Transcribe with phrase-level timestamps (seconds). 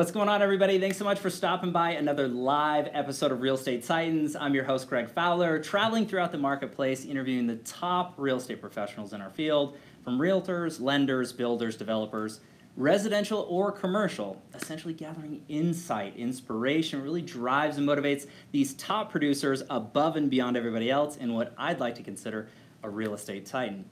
[0.00, 0.78] What's going on, everybody?
[0.78, 4.34] Thanks so much for stopping by another live episode of Real Estate Titans.
[4.34, 9.12] I'm your host, Greg Fowler, traveling throughout the marketplace, interviewing the top real estate professionals
[9.12, 12.40] in our field from realtors, lenders, builders, developers,
[12.78, 20.16] residential or commercial, essentially gathering insight, inspiration, really drives and motivates these top producers above
[20.16, 22.48] and beyond everybody else in what I'd like to consider
[22.82, 23.84] a real estate titan.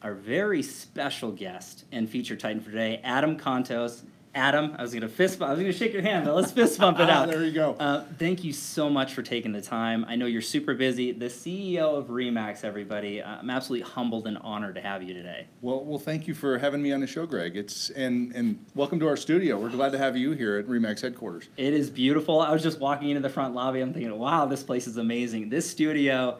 [0.00, 4.04] Our very special guest and featured titan for today, Adam Contos.
[4.36, 6.78] Adam, I was gonna fist bump, I was gonna shake your hand, but let's fist
[6.78, 7.28] bump it out.
[7.28, 7.72] There you go.
[7.80, 10.04] Uh, thank you so much for taking the time.
[10.06, 11.10] I know you're super busy.
[11.10, 13.22] The CEO of Remax, everybody.
[13.22, 15.46] Uh, I'm absolutely humbled and honored to have you today.
[15.62, 17.56] Well, well, thank you for having me on the show, Greg.
[17.56, 19.58] It's and and welcome to our studio.
[19.58, 21.48] We're glad to have you here at Remax headquarters.
[21.56, 22.38] It is beautiful.
[22.42, 23.80] I was just walking into the front lobby.
[23.80, 25.48] I'm thinking, wow, this place is amazing.
[25.48, 26.36] This studio,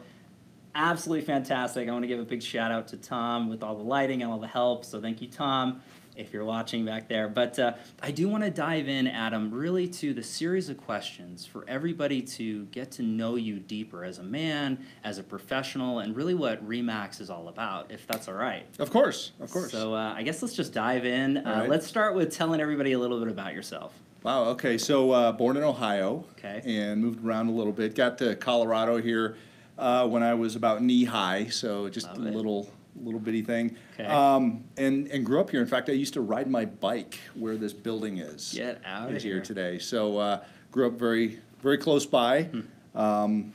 [0.75, 1.89] absolutely fantastic.
[1.89, 4.31] I want to give a big shout out to Tom with all the lighting and
[4.31, 4.85] all the help.
[4.85, 5.81] So thank you, Tom,
[6.17, 7.27] if you're watching back there.
[7.29, 11.45] But uh, I do want to dive in, Adam, really to the series of questions
[11.45, 16.15] for everybody to get to know you deeper as a man, as a professional, and
[16.15, 18.65] really what Remax is all about, if that's all right.
[18.79, 19.71] Of course, of course.
[19.71, 21.37] So uh, I guess let's just dive in.
[21.37, 21.69] Uh, right.
[21.69, 23.93] Let's start with telling everybody a little bit about yourself.
[24.23, 24.45] Wow.
[24.45, 24.77] Okay.
[24.77, 26.25] So uh, born in Ohio.
[26.37, 26.61] Okay.
[26.65, 27.95] And moved around a little bit.
[27.95, 29.37] Got to Colorado here
[29.77, 31.47] uh, when I was about knee high.
[31.47, 32.69] So just Love a little
[33.03, 33.75] little bitty thing.
[33.93, 34.05] Okay.
[34.05, 35.61] Um, and and grew up here.
[35.61, 38.53] In fact, I used to ride my bike where this building is.
[38.53, 39.43] Get out of here here.
[39.43, 39.79] today.
[39.79, 42.43] So uh, grew up very very close by.
[42.43, 42.61] Hmm.
[42.97, 43.53] Um,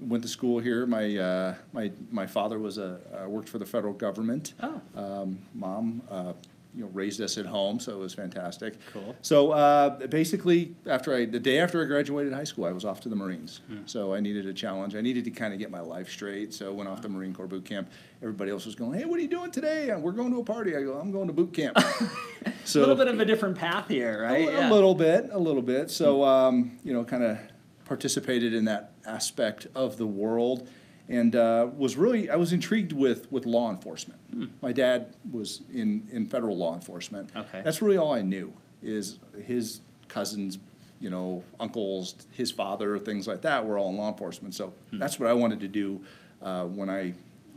[0.00, 0.86] went to school here.
[0.86, 4.54] My uh, my my father was a uh, worked for the federal government.
[4.62, 4.80] Oh.
[4.96, 6.32] Um, mom, uh,
[6.74, 8.74] you know, raised us at home, so it was fantastic.
[8.92, 9.14] Cool.
[9.22, 13.00] So uh, basically, after I the day after I graduated high school, I was off
[13.02, 13.60] to the Marines.
[13.86, 14.94] So I needed a challenge.
[14.96, 16.52] I needed to kind of get my life straight.
[16.52, 17.88] So I went off to Marine Corps boot camp.
[18.22, 20.44] Everybody else was going, "Hey, what are you doing today?" "Uh, We're going to a
[20.44, 20.76] party.
[20.76, 21.78] I go, "I'm going to boot camp."
[22.64, 24.48] so a little bit of a different path here, right?
[24.48, 24.70] a, Yeah.
[24.70, 25.90] a little bit, a little bit.
[25.90, 27.38] So, um, you know, kind of
[27.84, 30.68] participated in that aspect of the world,
[31.08, 34.20] and uh, was really I was intrigued with with law enforcement.
[34.32, 34.44] Hmm.
[34.62, 37.30] My dad was in in federal law enforcement.
[37.36, 37.62] Okay.
[37.64, 40.58] that's really all I knew is his cousins.
[41.00, 44.54] You know, uncles, his father, things like that were all in law enforcement.
[44.54, 44.98] So Hmm.
[44.98, 46.00] that's what I wanted to do
[46.40, 47.12] uh, when I,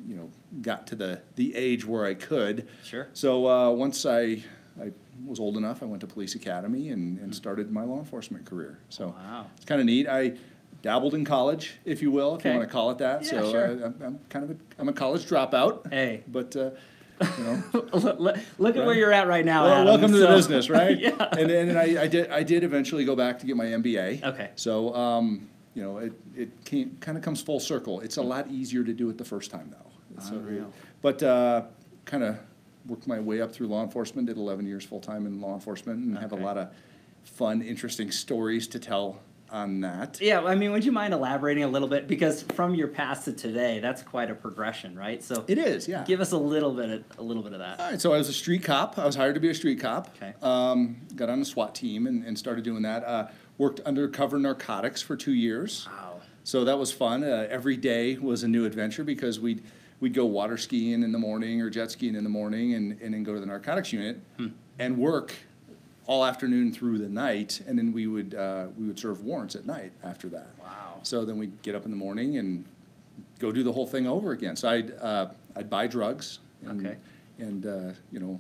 [0.05, 0.29] you know,
[0.61, 2.67] got to the the age where I could.
[2.83, 3.07] Sure.
[3.13, 4.43] So uh, once I,
[4.81, 4.91] I
[5.25, 7.23] was old enough, I went to police academy and, Hmm.
[7.25, 8.79] and started my law enforcement career.
[8.89, 9.45] So Wow.
[9.55, 10.07] it's kind of neat.
[10.09, 10.33] I
[10.81, 12.57] dabbled in college, if you will, if you Okay.
[12.57, 13.23] want to call it that.
[13.23, 13.67] Yeah, so sure.
[13.67, 15.91] I, I'm, I'm kind of a, I'm a college dropout.
[15.91, 16.23] Hey.
[16.27, 16.71] But uh,
[17.37, 19.63] you know, look, look- look at where you're at right now.
[19.63, 19.85] well, Adam.
[19.85, 20.97] welcome to the So- business, right?
[20.99, 21.27] yeah.
[21.37, 24.23] And then and I, I did I did eventually go back to get my MBA.
[24.23, 24.51] Okay.
[24.55, 27.99] So um, you know, it it came, kind of comes full circle.
[28.01, 30.21] It's a lot easier to do it the first time though.
[30.21, 30.71] So, Unreal.
[31.03, 31.63] but uh,
[32.05, 32.37] kind of
[32.87, 34.27] worked my way up through law enforcement.
[34.27, 36.43] Did 11 years full time in law enforcement, and have a Okay.
[36.43, 36.69] lot of
[37.23, 39.19] fun, interesting stories to tell
[39.51, 40.19] on that.
[40.21, 43.33] Yeah, I mean, would you mind elaborating a little bit because from your past to
[43.33, 45.23] today, that's quite a progression, right?
[45.23, 46.03] So It is, yeah.
[46.05, 47.79] give us a little bit, of, a little bit of that.
[47.79, 48.97] All right, so I was a street cop.
[48.97, 50.09] I was hired to be a street cop.
[50.17, 50.33] Okay.
[50.41, 53.03] Um, got on the SWAT team and, and started doing that.
[53.03, 53.27] Uh,
[53.57, 55.87] worked undercover narcotics for two years.
[55.91, 56.21] Wow.
[56.43, 57.23] So that was fun.
[57.23, 59.63] Uh, every day was a new adventure because we'd
[59.99, 63.15] we'd go water skiing in the morning or jet skiing in the morning and, and
[63.15, 64.47] then go to the narcotics unit Hmm.
[64.77, 65.33] and work
[66.07, 69.65] all afternoon through the night, and then we would uh, we would serve warrants at
[69.65, 70.47] night after that.
[70.59, 70.99] Wow.
[71.03, 72.65] So then we'd get up in the morning and
[73.39, 74.55] go do the whole thing over again.
[74.55, 76.97] So I'd uh, I'd buy drugs and Okay.
[77.39, 78.39] and uh, you know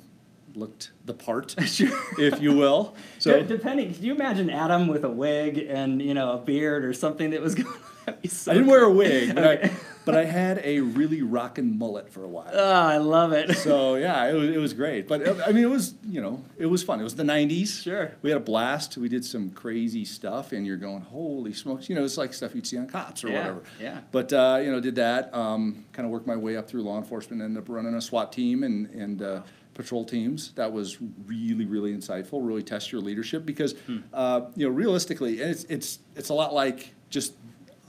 [0.55, 2.95] looked the part, if you will.
[3.19, 6.93] So depending, can you imagine Adam with a wig and you know a beard or
[6.93, 7.75] something that was going?
[8.05, 9.69] That'd be so I didn't wear a wig, but
[10.07, 12.49] but I had a really rockin' mullet for a while.
[12.51, 13.55] Oh, I love it.
[13.57, 15.07] so yeah, it was, it was great.
[15.07, 16.99] But uh, I mean, it was you know it was fun.
[16.99, 17.83] It was the '90s.
[17.83, 18.11] Sure.
[18.23, 18.97] We had a blast.
[18.97, 21.89] We did some crazy stuff, and you're going, holy smokes!
[21.89, 23.63] You know, it's like stuff you'd see on cops or Yeah, whatever.
[23.79, 24.01] yeah.
[24.11, 25.31] But uh, you know, did that.
[25.35, 27.41] Um, kind of worked my way up through law enforcement.
[27.41, 29.21] Ended up running a SWAT team and and.
[29.21, 29.41] Uh,
[29.73, 30.53] Patrol teams.
[30.53, 30.97] That was
[31.27, 32.39] really, really insightful.
[32.43, 33.97] Really test your leadership because, Hmm.
[34.11, 37.33] uh, you know, realistically, and it's it's it's a lot like just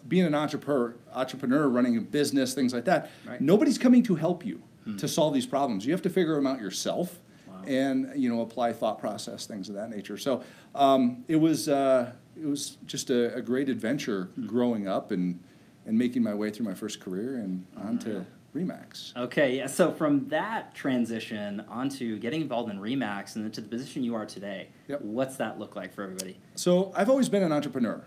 [0.09, 3.11] being an entrepreneur, entrepreneur running a business, things like that.
[3.27, 3.41] Right.
[3.41, 4.63] Nobody's coming to help you
[4.97, 5.85] to solve these problems.
[5.85, 7.63] You have to figure them out yourself, Wow.
[7.67, 10.17] and you know apply thought process, things of that nature.
[10.17, 10.43] So
[10.75, 15.41] um, it was uh, it was just a, a great adventure growing up and
[15.87, 18.25] and making my way through my first career and on to
[18.55, 19.15] Remax.
[19.17, 19.67] Okay, yeah.
[19.67, 24.15] So from that transition onto getting involved in Remax and then to the position you
[24.15, 25.03] are today, Yep.
[25.03, 26.39] what's that look like for everybody?
[26.55, 28.03] So I've always been an entrepreneur.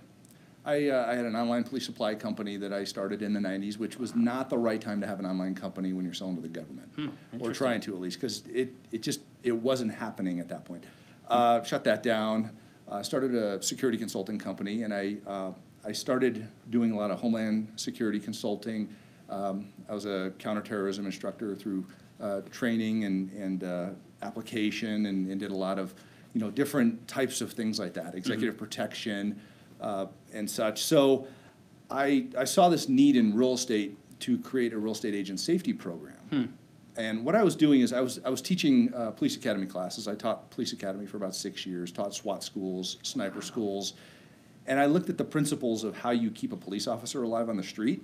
[0.64, 3.78] I, uh, I had an online police supply company that I started in the 90s,
[3.78, 6.42] which was not the right time to have an online company when you're selling to
[6.42, 7.04] the government, or
[7.34, 7.54] interesting.
[7.54, 10.84] trying to at least, because it, it just it wasn't happening at that point.
[11.28, 12.52] Uh, shut that down.
[12.92, 15.52] I started a security consulting company, and I, uh,
[15.84, 18.94] I started doing a lot of homeland security consulting.
[19.30, 21.86] Um, I was a counterterrorism instructor through
[22.20, 23.90] uh, training and, and uh,
[24.22, 25.96] application, and, and did a lot of,
[26.34, 29.42] you know, different types of things like that, executive protection
[29.82, 30.84] uh, and such.
[30.84, 31.28] So
[31.90, 35.74] I, I saw this need in real estate to create a real estate agent safety
[35.74, 36.16] program.
[36.98, 40.08] And what I was doing is I was, I was teaching uh, police academy classes.
[40.08, 43.94] I taught police academy for about six years, taught SWAT schools, sniper schools.
[44.68, 47.58] And I looked at the principles of how you keep a police officer alive on
[47.58, 48.04] the street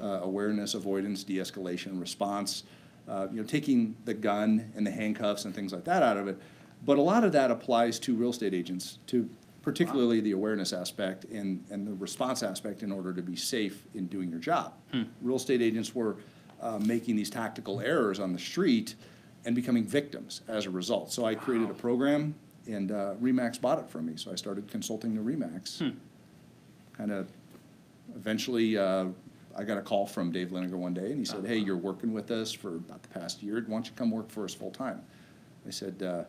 [0.00, 2.64] uh, awareness, avoidance, de escalation, response,
[3.08, 6.26] uh, you know, taking the gun and the handcuffs and things like that out of
[6.26, 6.38] it.
[6.84, 9.28] But a lot of that applies to real estate agents, to
[9.62, 14.06] particularly the awareness aspect and, and the response aspect in order to be safe in
[14.08, 14.74] doing your job.
[15.20, 16.16] Real estate agents were
[16.60, 18.94] uh, making these tactical errors on the street
[19.44, 21.12] and becoming victims as a result.
[21.12, 22.34] So I created a program,
[22.66, 24.12] and uh, Remax bought it from me.
[24.16, 25.78] So I started consulting to Remax.
[26.96, 27.28] Kind of
[28.14, 29.06] eventually, uh,
[29.56, 32.12] I got a call from Dave Liniger one day, and he said, "Hey, you're working
[32.12, 33.54] with us for about the past year.
[33.56, 35.02] Why don't you come work for us full time?"
[35.66, 36.24] I said, uh,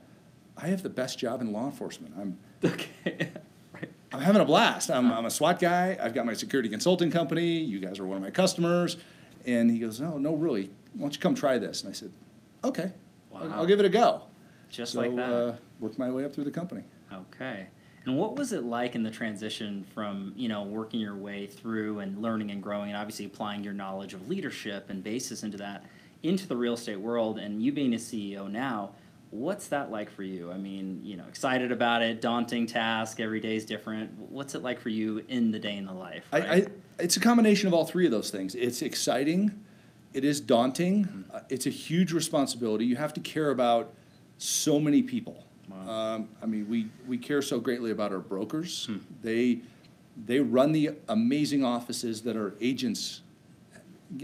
[0.58, 2.14] "I have the best job in law enforcement.
[2.20, 3.30] I'm Okay.
[3.74, 3.90] right.
[4.12, 4.90] I'm having a blast.
[4.92, 5.98] I'm, I'm a SWAT guy.
[6.02, 7.58] I've got my security consulting company.
[7.58, 8.98] You guys are one of my customers."
[9.46, 10.70] And he goes, "No, no, really.
[10.94, 12.12] Why don't you come try this?" And I said,
[12.64, 12.92] "Okay,
[13.36, 13.56] I'll, Wow.
[13.58, 14.24] I'll give it a go."
[14.70, 15.30] Just so, like that.
[15.34, 16.84] Uh, worked my way up through the company.
[17.12, 17.68] Okay.
[18.06, 22.00] And what was it like in the transition from, you know, working your way through
[22.00, 25.86] and learning and growing and obviously applying your knowledge of leadership and basis into that
[26.22, 28.92] into the real estate world and you being a CEO now,
[29.34, 30.52] what's that like for you?
[30.52, 34.12] I mean, you know, excited about it, daunting task, every day is different.
[34.30, 36.26] What's it like for you in the day in the life?
[36.32, 36.66] I, I,
[37.00, 38.54] it's a combination of all three of those things.
[38.54, 39.60] It's exciting,
[40.14, 42.86] it is daunting, uh, it's a huge responsibility.
[42.86, 43.94] You have to care about
[44.38, 45.46] so many people.
[45.72, 48.88] Um, I mean, we, we care so greatly about our brokers.
[49.24, 49.62] They,
[50.26, 53.22] they run the amazing offices that our agents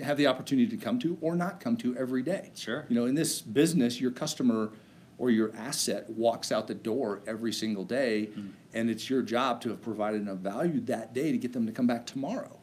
[0.03, 2.51] have the opportunity to come to or not come to every day.
[2.55, 2.85] Sure.
[2.89, 4.69] You know, in this business, your customer
[5.19, 8.49] or your asset walks out the door every single day, mm.
[8.73, 11.73] and it's your job to have provided enough value that day to get them to
[11.73, 12.57] come back tomorrow.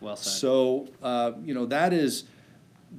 [0.00, 0.32] well said.
[0.32, 2.24] So, uh, you know, that is,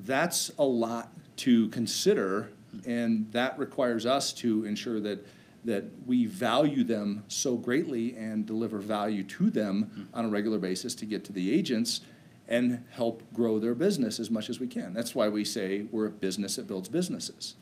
[0.05, 2.85] that's a lot to consider, mm.
[2.85, 5.25] and that requires us to ensure that,
[5.65, 10.17] that we value them so greatly and deliver value to them mm.
[10.17, 12.01] on a regular basis to get to the agents
[12.47, 14.93] and help grow their business as much as we can.
[14.93, 17.55] That's why we say we're a business that builds businesses.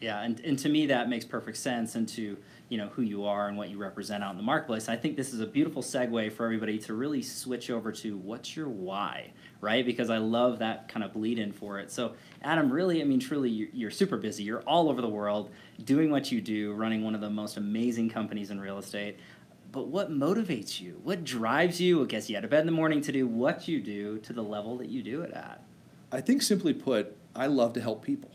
[0.00, 2.36] Yeah, and, and to me that makes perfect sense into
[2.68, 4.88] you know who you are and what you represent out in the marketplace.
[4.88, 8.56] I think this is a beautiful segue for everybody to really switch over to what's
[8.56, 9.86] your why, right?
[9.86, 11.90] Because I love that kind of bleed in for it.
[11.90, 14.42] So Adam, really, I mean, truly, you're, you're super busy.
[14.42, 15.50] You're all over the world
[15.84, 19.18] doing what you do, running one of the most amazing companies in real estate.
[19.72, 21.00] But what motivates you?
[21.02, 22.00] What drives you?
[22.00, 24.32] What gets you out of bed in the morning to do what you do to
[24.32, 25.62] the level that you do it at?
[26.12, 28.30] I think simply put, I love to help people.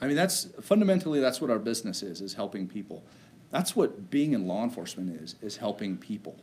[0.00, 3.04] I mean, that's fundamentally that's what our business is: is helping people.
[3.50, 6.36] That's what being in law enforcement is: is helping people.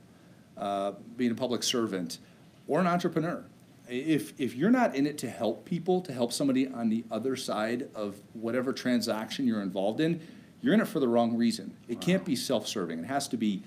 [0.57, 2.19] Uh, being a public servant
[2.67, 3.45] or an entrepreneur.
[3.87, 7.35] If if you're not in it to help people, to help somebody on the other
[7.35, 10.19] side of whatever transaction you're involved in,
[10.61, 11.75] you're in it for the wrong reason.
[11.87, 12.99] It can't be self-serving.
[12.99, 13.63] It has to be.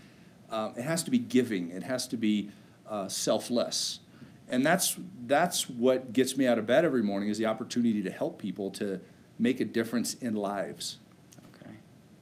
[0.51, 1.71] Uh, it has to be giving.
[1.71, 2.51] It has to be
[2.89, 4.01] uh, selfless.
[4.51, 8.11] And that's, that's what gets me out of bed every morning is the opportunity to
[8.11, 9.01] help people to
[9.41, 10.99] make a difference in lives.
[11.57, 11.73] Okay.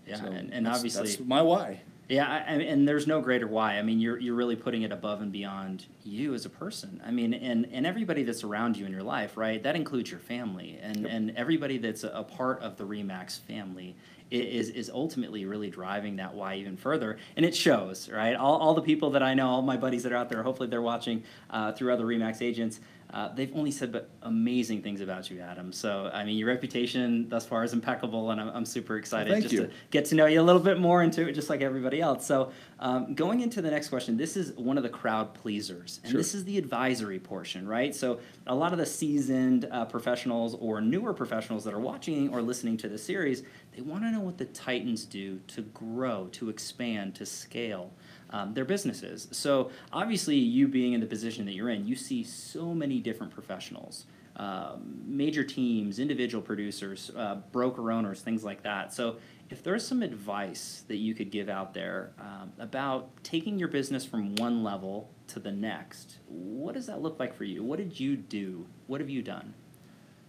[0.06, 1.08] Yeah, So and, and that's- obviously.
[1.08, 1.80] That's my why.
[2.08, 3.75] Yeah, I, and there's no greater why.
[3.78, 7.02] I mean, you're you're really putting it above and beyond you as a person.
[7.04, 9.62] I mean, and and everybody that's around you in your life, right?
[9.62, 13.94] That includes your family, and and everybody that's a, a part of the Remax family
[14.30, 18.34] is is ultimately really driving that why even further, and it shows, right?
[18.37, 20.70] All all the people that I know, all my buddies that are out there, hopefully
[20.70, 22.80] they're watching uh, through other Remax agents.
[23.10, 25.72] Uh, they've only said but amazing things about you, Adam.
[25.72, 29.44] So I mean, your reputation thus far is impeccable, and I'm, I'm super excited thank
[29.44, 29.66] just you.
[29.66, 32.26] to get to know you a little bit more into it, just like everybody else.
[32.26, 36.12] So, um, going into the next question, this is one of the crowd pleasers, and
[36.12, 36.18] Sure.
[36.20, 37.94] this is the advisory portion, right?
[37.94, 42.42] So, a lot of the seasoned uh, professionals or newer professionals that are watching or
[42.42, 43.42] listening to the series,
[43.74, 47.92] they want to know what the Titans do to grow, to expand, to scale.
[48.30, 49.26] Um, their businesses.
[49.30, 53.32] So obviously, you being in the position that you're in, you see so many different
[53.32, 54.04] professionals
[54.38, 58.92] um, major teams, individual producers, uh, broker owners, things like that.
[58.94, 59.16] So,
[59.50, 64.04] if there's some advice that you could give out there um, about taking your business
[64.04, 67.64] from one level to the next, what does that look like for you?
[67.64, 68.66] What did you do?
[68.87, 69.54] What have you done?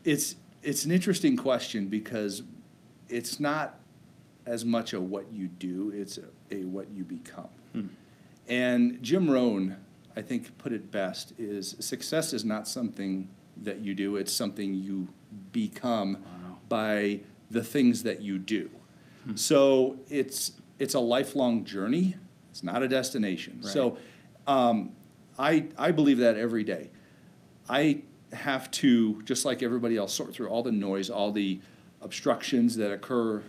[0.06, 2.44] It's, it's an interesting question because
[3.10, 3.78] it's not
[4.46, 7.50] as much a what you do, it's a a what you become.
[8.48, 9.78] And Jim Rohn,
[10.16, 13.30] I think, put it best is success is not something
[13.62, 15.08] that you do, it's something you
[15.52, 16.58] become Wow.
[16.68, 17.20] by
[17.52, 18.70] the things that you do.
[19.36, 22.16] So it's it's a lifelong journey.
[22.50, 23.62] It's not a destination.
[23.64, 23.98] So
[24.48, 24.94] um,
[25.38, 26.90] I I believe that every day.
[27.70, 28.02] I
[28.34, 31.60] have to just like everybody else sort through all the noise, all the
[32.02, 33.44] obstructions that occur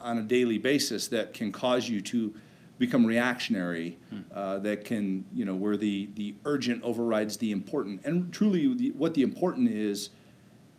[0.00, 2.34] on a daily basis that can cause you to
[2.78, 3.98] become reactionary.
[4.34, 8.90] Uh, that can you know where the the urgent overrides the important, and truly the,
[8.90, 10.10] what the important is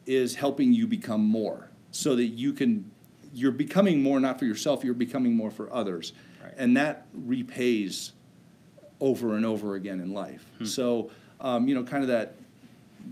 [0.06, 2.90] is helping you become more so that you can
[3.34, 6.14] you're becoming more not for yourself you're becoming more for others.
[6.44, 6.54] Right.
[6.58, 8.12] and that repays
[9.00, 10.46] over and over again in life.
[10.66, 11.10] So
[11.40, 12.36] um, you know kind of that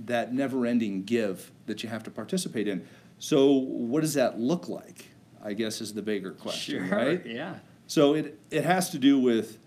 [0.05, 2.85] that never ending give that you have to participate in.
[3.19, 5.10] So what does that look like
[5.43, 7.55] i guess is the bigger question Sure, right yeah.
[7.87, 9.57] so it, it has to do with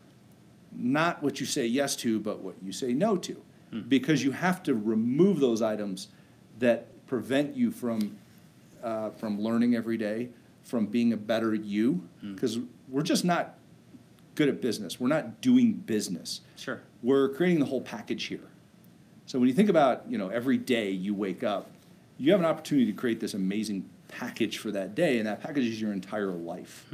[0.76, 3.40] not what you say yes to, but what you say no to.
[3.88, 6.08] Because you have to remove those items
[6.58, 8.16] that prevent you from,
[8.82, 10.30] uh, from learning every day,
[10.64, 12.02] from being a better you.
[12.22, 13.54] Because we're just not
[14.34, 14.98] good at business.
[14.98, 16.40] We're not doing business.
[16.56, 16.80] Sure.
[17.04, 18.48] We're creating the whole package here.
[19.26, 21.70] So when you think about, you know, every day you wake up,
[22.18, 23.88] you have an opportunity to create this amazing
[24.18, 26.86] package for that day, and that package is your entire life.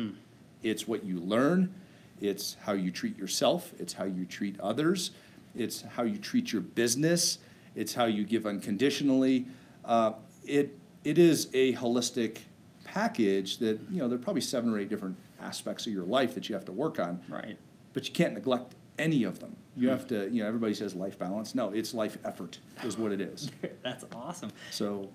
[0.63, 1.75] It's what you learn,
[2.21, 5.11] it's how you treat yourself, it's how you treat others,
[5.55, 7.39] it's how you treat your business,
[7.75, 9.47] it's how you give unconditionally.
[9.85, 10.13] Uh,
[10.45, 12.39] it it is a holistic
[12.85, 16.35] package that you know there are probably seven or eight different aspects of your life
[16.35, 17.57] that you have to work on Right.
[17.95, 19.57] but you can't neglect any of them.
[19.77, 21.55] You have to, you know, everybody says life balance.
[21.55, 23.51] No, it's life effort is what it is.
[23.83, 24.51] That's awesome.
[24.71, 25.09] So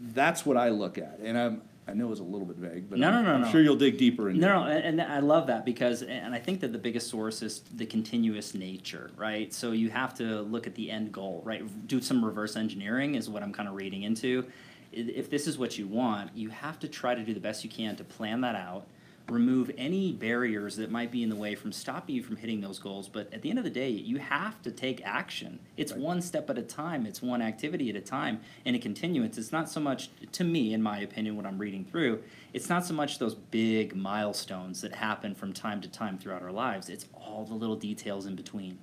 [0.00, 1.18] that's what I look at.
[1.22, 3.40] And I'm, I know it's a little bit vague, but No, I'm, no, no, I'm
[3.42, 3.50] no.
[3.50, 4.84] sure you'll dig deeper into No, no, it.
[4.84, 7.86] and, and I love that because, and I think that the biggest source is the
[7.86, 9.52] continuous nature, right?
[9.52, 11.62] So you have to look at the end goal, right?
[11.88, 14.44] Do some reverse engineering is what I'm kind of reading into.
[14.92, 17.64] I- If this is what you want, you have to try to do the best
[17.64, 18.86] you can to plan that out,
[19.30, 22.78] remove any barriers that might be in the way from stopping you from hitting those
[22.78, 23.08] goals.
[23.08, 25.60] But at the end of the day, you have to take action.
[25.76, 26.00] It's Right.
[26.00, 27.06] one step at a time.
[27.06, 29.38] It's one activity at a time and a continuance.
[29.38, 32.22] It's not so much, to me, in my opinion, what I'm reading through,
[32.52, 36.52] it's not so much those big milestones that happen from time to time throughout our
[36.52, 36.88] lives.
[36.88, 38.78] It's all the little details in between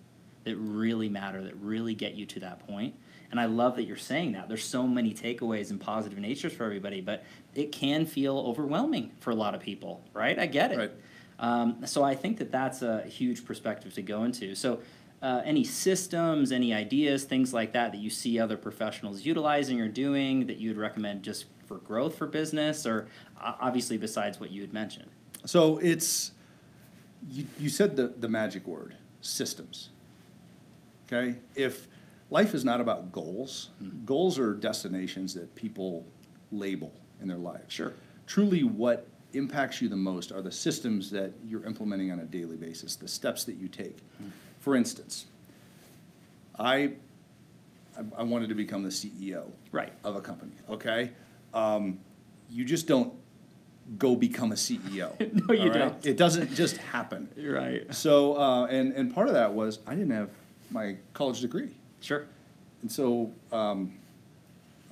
[0.46, 2.96] that really matter, that really get you to that point.
[3.32, 4.48] And I love that you're saying that.
[4.48, 7.24] There's so many takeaways and positive natures for everybody, but
[7.56, 10.38] it can feel overwhelming for a lot of people, right?
[10.40, 10.78] I get it.
[10.78, 10.92] Right.
[11.40, 14.56] Um, so I think that that's a huge perspective to go into.
[14.56, 14.80] So,
[15.22, 19.88] uh, any systems, any ideas, things like that that you see other professionals utilizing or
[19.88, 23.08] doing that you would recommend just for growth for business, or
[23.42, 25.10] uh, obviously besides what you had mentioned.
[25.44, 26.34] So it's,
[27.30, 29.90] you, you said the, the magic word, systems.
[31.12, 31.40] Okay?
[31.56, 31.88] If
[32.30, 33.70] life is not about goals,
[34.06, 36.06] goals are destinations that people
[36.52, 37.74] label in their lives.
[37.74, 37.94] Sure.
[38.26, 42.58] Truly, what impacts you the most are the systems that you're implementing on a daily
[42.58, 43.98] basis, the steps that you take.
[44.60, 45.26] For instance,
[46.58, 46.94] I,
[48.18, 49.94] I- wanted to become the CEO Right.
[50.04, 51.12] of a company, okay?
[51.54, 52.00] Um,
[52.50, 53.14] you just don't
[53.98, 55.12] go become a CEO.
[55.48, 55.80] No, you right?
[55.80, 56.06] don't.
[56.06, 57.30] It doesn't just happen.
[57.38, 57.94] Right.
[57.94, 60.30] So, uh, and, and part of that was I didn't have
[60.72, 61.70] my college degree.
[62.02, 62.26] Sure.
[62.82, 63.94] And so um,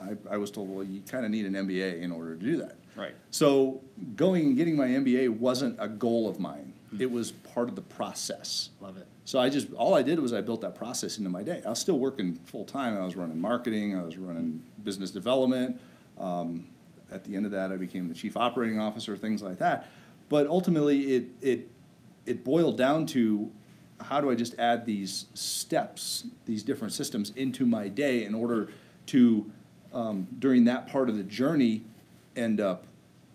[0.01, 2.57] I, I was told, well, you kind of need an MBA in order to do
[2.57, 2.75] that.
[2.95, 3.13] Right.
[3.31, 3.81] So
[4.15, 6.73] going and getting my MBA wasn't a goal of mine.
[6.97, 8.69] It was part of the process.
[8.79, 9.05] Love it.
[9.25, 11.61] So I just, all I did was I built that process into my day.
[11.65, 12.97] I was still working full-time.
[12.97, 15.79] I was running marketing, I was running business development.
[16.17, 16.67] Um,
[17.11, 19.89] At the end of that, I became the chief operating officer, things like that.
[20.29, 21.69] But ultimately, it, it,
[22.25, 23.51] it boiled down to,
[24.01, 28.69] how do I just add these steps, these different systems into my day in order
[29.07, 29.51] to,
[29.93, 31.83] um, during that part of the journey,
[32.35, 32.85] end up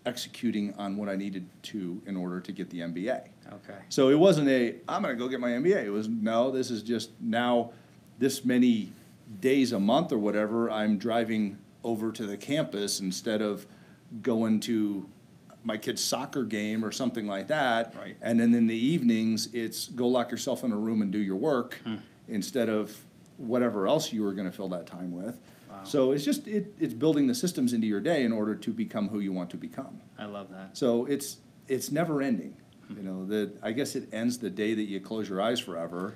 [0.05, 3.27] executing on what I needed to in order to get the MBA.
[3.53, 3.77] Okay.
[3.89, 5.85] So it wasn't a, I'm gonna go get my MBA.
[5.85, 7.71] It was, no, this is just now,
[8.17, 8.91] this many
[9.39, 13.65] days a month or whatever, I'm driving over to the campus instead of
[14.21, 15.07] going to
[15.63, 17.95] my kid's soccer game or something like that.
[17.95, 18.17] Right.
[18.21, 21.35] And then in the evenings, it's go lock yourself in a room and do your
[21.35, 21.95] work hmm.
[22.27, 22.95] instead of
[23.37, 25.39] whatever else you were gonna fill that time with.
[25.69, 25.83] Wow.
[25.83, 29.07] So it's just, it, it's building the systems into your day in order to become
[29.09, 30.01] who you want to become.
[30.17, 30.77] I love that.
[30.77, 31.37] So it's,
[31.67, 32.55] it's never ending.
[32.87, 32.97] Hmm.
[32.97, 36.15] You know, the, I guess it ends the day that you close your eyes forever.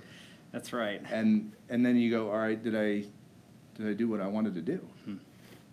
[0.52, 1.02] That's right.
[1.12, 3.06] And, and then you go, all right, did I,
[3.78, 4.88] did I do what I wanted to do?
[5.06, 5.16] Hmm.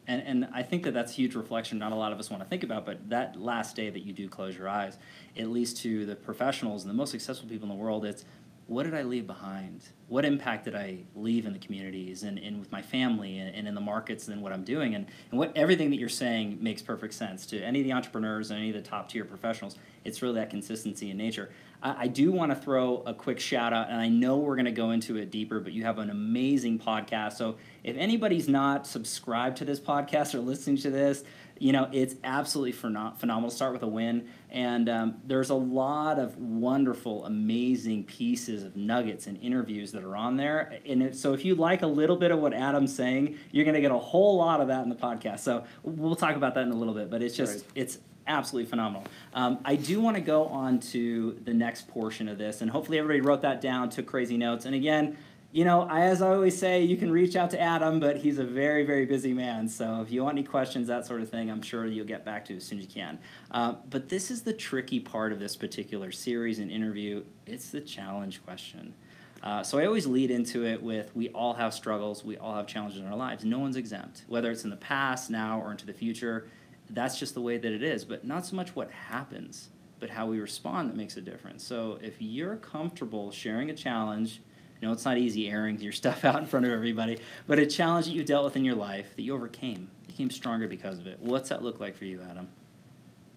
[0.09, 2.43] And, and I think that that's a huge reflection not a lot of us want
[2.43, 4.99] to think about, but that last day that you do close your eyes,
[5.39, 8.25] at least to the professionals and the most successful people in the world, it's
[8.67, 9.83] what did I leave behind?
[10.09, 13.69] What impact did I leave in the communities and, and with my family and, and
[13.69, 14.95] in the markets and what I'm doing?
[14.95, 18.51] And, and what everything that you're saying makes perfect sense to any of the entrepreneurs
[18.51, 19.77] and any of the top tier professionals.
[20.05, 21.51] It's really that consistency in nature.
[21.83, 24.67] I, I do want to throw a quick shout out, and I know we're going
[24.67, 27.35] to go into it deeper, but you have an amazing podcast.
[27.35, 31.25] So if anybody's not subscribed to this podcast or listening to this,
[31.59, 33.49] you know, it's absolutely pheno- phenomenal.
[33.51, 34.27] Start with a win.
[34.51, 40.17] And um, there's a lot of wonderful, amazing pieces of nuggets and interviews that are
[40.17, 40.81] on there.
[40.85, 43.77] And it, so if you like a little bit of what Adam's saying, you're going
[43.77, 45.41] to get a whole lot of that in the podcast.
[45.41, 47.65] So we'll talk about that in a little bit, but it's just, Right.
[47.77, 49.05] it's absolutely phenomenal.
[49.35, 52.99] Um, I do want to go on to the next portion of this, and hopefully
[52.99, 54.65] everybody wrote that down, took crazy notes.
[54.65, 55.17] And again,
[55.53, 58.39] you know, I, as I always say, you can reach out to Adam, but he's
[58.39, 59.69] a very, very busy man.
[59.69, 62.47] So if you want any questions, that sort of thing, I'm sure you'll get back
[62.47, 63.19] to as soon as you can.
[63.51, 67.23] Uh, but this is the tricky part of this particular series and interview.
[67.47, 68.95] It's the challenge question.
[69.43, 72.67] Uh, so I always lead into it with we all have struggles, we all have
[72.67, 73.45] challenges in our lives.
[73.45, 76.47] No one's exempt, whether it's in the past, now, or into the future.
[76.93, 78.05] That's just the way that it is.
[78.05, 81.65] But not so much what happens, but how we respond that makes a difference.
[81.65, 84.41] So if you're comfortable sharing a challenge,
[84.81, 87.67] you know, it's not easy airing your stuff out in front of everybody, but a
[87.67, 91.07] challenge that you dealt with in your life that you overcame, became stronger because of
[91.07, 91.19] it.
[91.21, 92.49] What's that look like for you, Adam?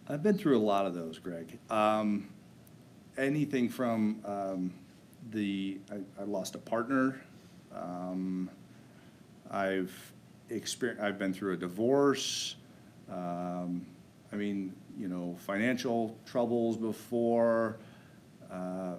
[0.08, 1.58] I've been through a lot of those, Greg.
[1.70, 2.30] Um,
[3.18, 4.74] anything from um,
[5.32, 7.22] the I, I lost a partner.
[7.74, 8.50] Um,
[9.50, 9.94] I've
[10.50, 11.04] experienced.
[11.04, 12.56] I've been through a divorce.
[13.12, 13.86] Um,
[14.32, 17.78] I mean, you know, financial troubles before.
[18.52, 18.96] Uh,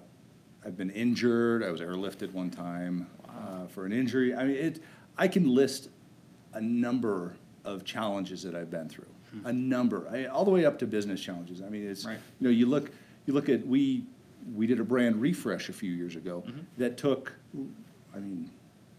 [0.65, 1.63] I've been injured.
[1.63, 4.33] I was airlifted one time uh, for an injury.
[4.35, 4.81] I mean, it.
[5.17, 5.89] I can list
[6.53, 7.35] a number
[7.65, 9.05] of challenges that I've been through.
[9.43, 11.61] A number, I, all the way up to business challenges.
[11.61, 12.17] I mean, it's Right.
[12.39, 12.91] you know, you look,
[13.25, 14.05] you look at we
[14.55, 16.43] we did a brand refresh a few years ago
[16.77, 17.33] that took,
[18.15, 18.49] I mean,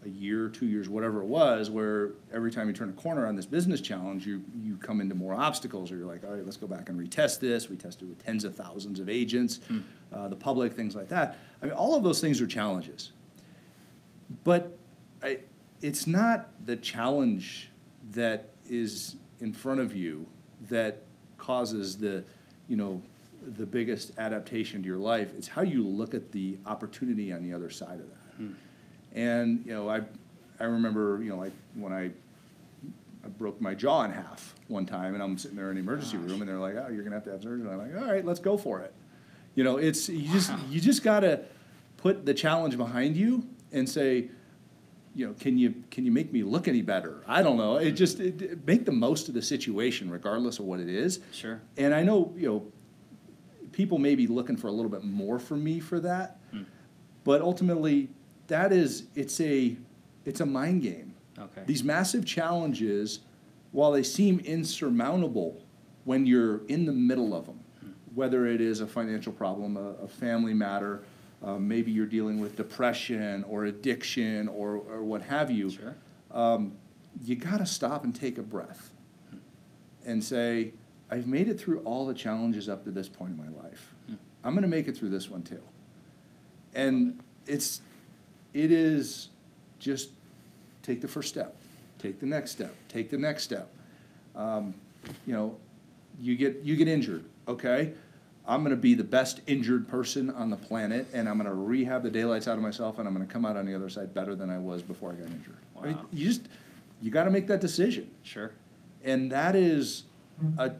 [0.05, 3.35] a year, two years, whatever it was, where every time you turn a corner on
[3.35, 6.57] this business challenge, you you come into more obstacles, or you're like, all right, let's
[6.57, 7.69] go back and retest this.
[7.69, 9.59] We tested with tens of thousands of agents,
[10.13, 11.37] uh, the public, things like that.
[11.61, 13.11] I mean, all of those things are challenges.
[14.43, 14.77] But
[15.21, 15.39] I,
[15.81, 17.69] it's not the challenge
[18.11, 20.25] that is in front of you
[20.69, 21.03] that
[21.37, 22.23] causes the,
[22.67, 23.01] you know,
[23.57, 25.31] the biggest adaptation to your life.
[25.37, 28.53] It's how you look at the opportunity on the other side of that.
[29.19, 30.01] And, you know, I,
[30.61, 35.13] I remember, you know, like when I, I broke my jaw in half one time
[35.13, 37.25] and I'm sitting there in the emergency room and they're like, oh, you're gonna have
[37.25, 37.67] to have surgery.
[37.67, 38.93] And I'm like, all right, let's go for it.
[39.55, 41.41] You know, it's, you just, you just gotta
[41.97, 44.29] put the challenge behind you and say,
[45.15, 47.21] you know, can you, can you make me look any better?
[47.27, 47.75] I don't know.
[47.75, 47.95] It hmm.
[47.95, 51.19] just, it, it- make the most of the situation regardless of what it is.
[51.33, 51.59] Sure.
[51.75, 52.71] And I know, you know,
[53.73, 56.39] people may be looking for a little bit more from me for that.
[56.51, 56.61] Hmm.
[57.25, 58.09] But ultimately,
[58.49, 59.75] that is, it's a,
[60.25, 61.13] it's a mind game.
[61.37, 61.61] Okay.
[61.65, 63.19] These massive challenges,
[63.71, 65.63] while they seem insurmountable
[66.03, 67.59] when you're in the middle of them,
[68.13, 71.01] whether it is a financial problem, a, a family matter,
[71.43, 75.95] uh, maybe you're dealing with depression or addiction or, or what have you, Sure.
[76.31, 76.73] um,
[77.23, 78.91] you gotta stop and take a breath
[80.05, 80.73] and say,
[81.09, 83.93] I've made it through all the challenges up to this point in my life.
[84.43, 85.61] I'm gonna make it through this one too.
[86.73, 87.81] And it's,
[88.53, 89.29] it is
[89.79, 90.09] just
[90.81, 91.55] take the first step,
[91.99, 93.69] take the next step, take the next step.
[94.35, 94.73] Um,
[95.25, 95.57] you know,
[96.19, 97.93] you get you get injured, okay?
[98.47, 102.09] I'm gonna be the best injured person on the planet, and I'm gonna rehab the
[102.09, 104.49] daylights out of myself, and I'm gonna come out on the other side better than
[104.49, 105.57] I was before I got injured.
[105.81, 106.41] I mean, you just
[107.01, 108.51] you got to make that decision, Sure.
[109.03, 110.03] and that is
[110.57, 110.71] a.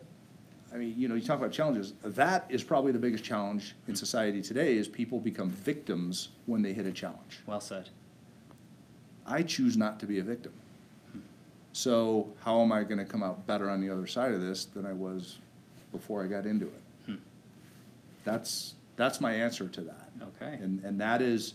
[0.73, 1.93] I mean, you know, you talk about challenges.
[2.03, 6.73] That is probably the biggest challenge in society today: is people become victims when they
[6.73, 7.39] hit a challenge.
[7.45, 7.89] Well said.
[9.25, 10.53] I choose not to be a victim.
[11.71, 14.85] So how am I gonna come out better on the other side of this than
[14.85, 15.37] I was
[15.91, 16.81] before I got into it?
[17.05, 17.15] Hmm.
[18.23, 20.09] That's, that's my answer to that.
[20.21, 20.55] Okay.
[20.55, 21.53] And, and that is,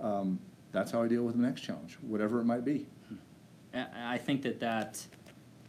[0.00, 0.38] um,
[0.72, 2.86] that's how I deal with the next challenge, whatever it might be.
[3.74, 5.04] I I think that that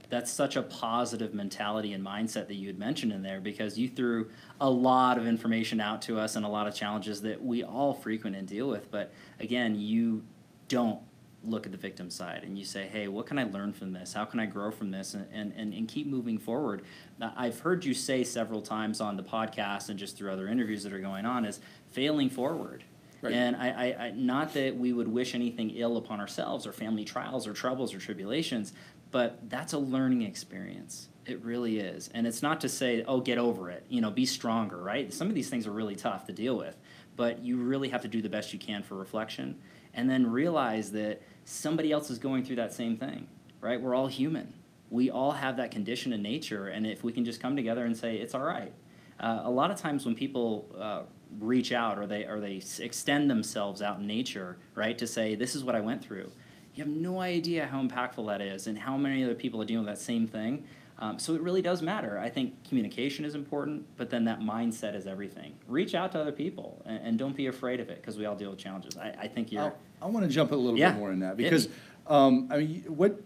[0.09, 3.87] that's such a positive mentality and mindset that you had mentioned in there because you
[3.89, 4.29] threw
[4.61, 7.93] a lot of information out to us and a lot of challenges that we all
[7.93, 8.89] frequent and deal with.
[8.91, 10.23] But again, you
[10.67, 10.99] don't
[11.43, 14.13] look at the victim side and you say, hey, what can I learn from this?
[14.13, 15.13] How can I grow from this?
[15.13, 16.83] And, and, and, and keep moving forward.
[17.19, 20.83] Now, I've heard you say several times on the podcast and just through other interviews
[20.83, 21.59] that are going on is
[21.91, 22.83] failing forward.
[23.21, 23.33] Right.
[23.33, 27.05] And I, I, I, not that we would wish anything ill upon ourselves or family
[27.05, 28.73] trials or troubles or tribulations,
[29.15, 31.08] but that's a learning experience.
[31.25, 32.10] It really is.
[32.13, 35.13] And it's not to say, oh, get over it, you know, be stronger, right?
[35.13, 36.75] Some of these things are really tough to deal with,
[37.15, 39.58] but you really have to do the best you can for reflection
[39.93, 43.25] and then realize that somebody else is going through that same thing,
[43.62, 43.80] right?
[43.80, 44.54] We're all human.
[44.89, 47.95] We all have that condition in nature, and if we can just come together and
[47.95, 48.73] say, it's all right.
[49.21, 51.04] Uh, a lot of times when people uh,
[51.39, 55.56] reach out or they or they extend themselves out in nature, right, to say this
[55.56, 56.30] is what I went through.
[56.75, 59.85] You have no idea how impactful that is and how many other people are dealing
[59.85, 60.65] with that same thing.
[60.97, 62.19] Um, so it really does matter.
[62.19, 65.53] I think communication is important, but then that mindset is everything.
[65.67, 68.35] Reach out to other people and, and don't be afraid of it because we all
[68.35, 68.97] deal with challenges.
[68.97, 69.73] I, I think you're.
[70.01, 71.67] I, I want to jump a little Yeah, bit more in that because,
[72.07, 73.19] um, I mean, what,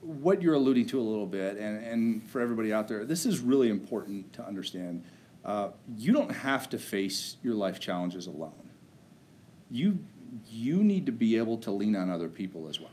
[0.00, 3.40] what you're alluding to a little bit, and, and for everybody out there, this is
[3.40, 5.04] really important to understand.
[5.44, 8.70] Uh, you don't have to face your life challenges alone.
[9.70, 9.98] You,
[10.50, 12.90] you need to be able to lean on other people as well.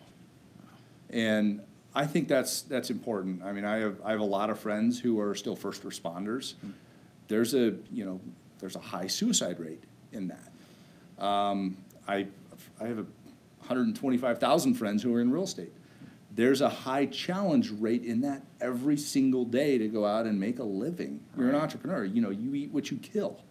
[1.10, 1.62] And
[1.94, 3.44] I think that's, that's important.
[3.44, 6.54] I mean, I have, I have a lot of friends who are still first responders.
[7.28, 8.20] There's a, you know,
[8.60, 11.24] there's a high suicide rate in that.
[11.24, 11.78] Um,
[12.08, 12.28] I,
[12.80, 13.06] I have a
[13.66, 15.74] hundred and twenty-five thousand friends who are in real estate.
[16.34, 20.60] There's a high challenge rate in that every single day to go out and make
[20.60, 21.20] a living.
[21.38, 23.42] You're an entrepreneur, you know, you eat what you kill.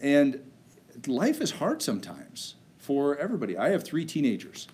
[0.00, 0.40] And
[1.06, 3.56] life is hard sometimes for everybody.
[3.56, 4.68] I have three teenagers.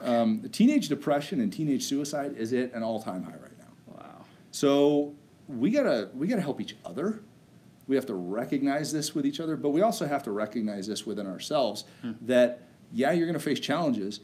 [0.00, 3.94] Um, the teenage depression and teenage suicide is at an all-time high right now.
[3.94, 4.24] Wow.
[4.50, 5.14] So
[5.48, 7.20] we gotta we gotta help each other.
[7.88, 11.04] We have to recognize this with each other, but we also have to recognize this
[11.04, 11.84] within ourselves
[12.22, 12.62] that
[12.92, 14.20] yeah, you're gonna face challenges,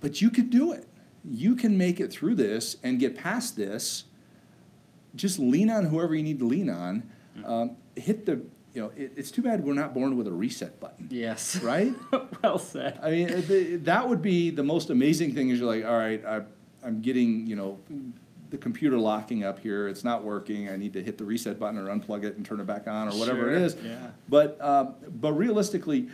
[0.00, 0.86] but you can do it.
[1.24, 4.04] You can make it through this and get past this.
[5.14, 7.10] Just lean on whoever you need to lean on.
[7.44, 8.42] Um, hit the
[8.76, 11.56] you know it, it's too bad we're not born with a reset button, Yes.
[11.62, 11.94] right?
[12.42, 13.00] well said.
[13.02, 16.22] I mean, the, that would be the most amazing thing is you're like, all right,
[16.24, 16.42] I,
[16.84, 17.78] I'm getting, you know,
[18.50, 21.78] the computer locking up here, it's not working, I need to hit the reset button
[21.78, 23.76] or unplug it and turn it back on or whatever it Sure, is.
[23.82, 24.08] yeah.
[24.28, 26.08] But, um, but realistically,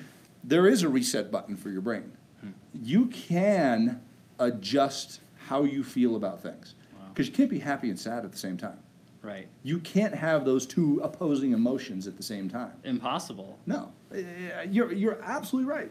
[0.44, 2.12] there is a reset button for your brain.
[2.40, 2.50] Hmm.
[2.80, 4.00] You can
[4.38, 6.74] adjust how you feel about things.
[6.94, 7.08] Wow.
[7.12, 8.78] Because you can't be happy and sad at the same time.
[9.22, 9.46] Right.
[9.62, 12.72] You can't have those two opposing emotions at the same time.
[12.84, 13.58] Impossible.
[13.66, 14.22] No, Eh,
[14.68, 15.90] you're, you're absolutely right.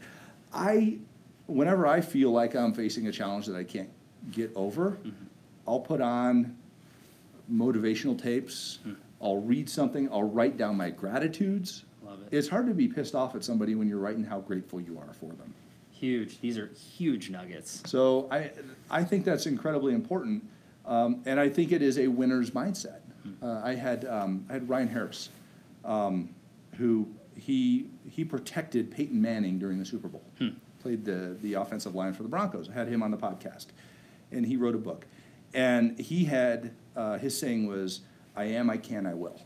[0.53, 0.97] I,
[1.47, 3.89] whenever I feel like I'm facing a challenge that I can't
[4.31, 4.97] get over,
[5.67, 6.57] I'll put on
[7.51, 8.79] motivational tapes.
[9.21, 10.09] I'll read something.
[10.11, 11.85] I'll write down my gratitudes.
[12.05, 12.35] Love it.
[12.35, 15.13] It's hard to be pissed off at somebody when you're writing how grateful you are
[15.13, 15.53] for them.
[15.91, 16.39] Huge.
[16.41, 17.81] These are huge nuggets.
[17.85, 18.51] So I,
[18.89, 20.43] I think that's incredibly important,
[20.85, 22.99] um, and I think it is a winner's mindset.
[23.41, 25.29] Uh, I had, um, I had Ryan Harris,
[25.85, 26.29] um,
[26.77, 30.23] who he he protected Peyton Manning during the Super Bowl.
[30.81, 32.69] Played the the offensive line for the Broncos.
[32.69, 33.67] I had him on the podcast,
[34.31, 35.05] and he wrote a book,
[35.53, 38.01] and he had uh, his saying was,
[38.35, 39.39] "I am, I can, I will."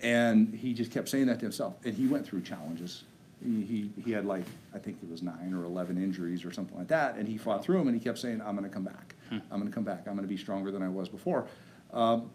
[0.00, 1.74] And he just kept saying that to himself.
[1.84, 3.04] And he went through challenges.
[3.42, 6.76] He, he, he had like, I think it was nine or 11 injuries or something
[6.76, 7.16] like that.
[7.16, 9.14] And he fought through them and he kept saying, I'm going to come back.
[9.30, 10.00] I'm going to come back.
[10.06, 11.46] I'm going to be stronger than I was before.
[11.94, 12.30] Um,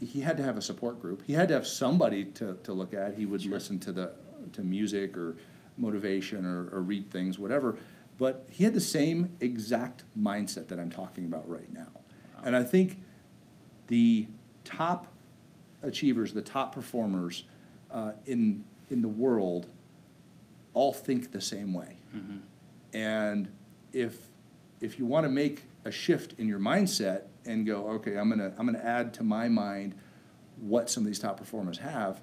[0.00, 1.22] he had to have a support group.
[1.26, 3.14] He had to have somebody to, to look at.
[3.14, 4.12] He would listen to the
[4.52, 5.36] to music or
[5.76, 7.76] motivation or, or read things, whatever.
[8.18, 11.88] But he had the same exact mindset that I'm talking about right now.
[12.44, 13.00] And I think
[13.88, 14.26] the
[14.64, 15.08] top
[15.82, 17.44] achievers, the top performers
[17.90, 19.66] uh, in in the world,
[20.74, 21.96] all think the same way.
[22.92, 23.48] And
[23.92, 24.28] if
[24.80, 28.52] if you want to make a shift in your mindset and go, okay, I'm gonna
[28.58, 29.94] I'm gonna add to my mind
[30.60, 32.20] what some of these top performers have,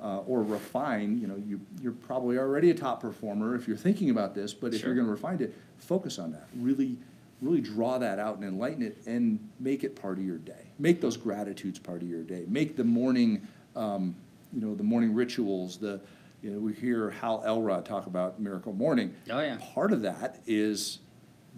[0.00, 1.18] uh, or refine.
[1.18, 4.72] You know, you you're probably already a top performer if you're thinking about this, but
[4.72, 6.48] if you're going to refine it, focus on that.
[6.56, 6.96] Really,
[7.42, 10.70] really draw that out and enlighten it, and make it part of your day.
[10.78, 12.44] Make those gratitudes part of your day.
[12.48, 14.14] Make the morning, um,
[14.52, 15.78] you know, the morning rituals.
[15.78, 16.00] The
[16.42, 19.14] you know, we hear Hal Elrod talk about miracle morning.
[19.30, 19.58] Oh, yeah.
[19.74, 21.00] Part of that is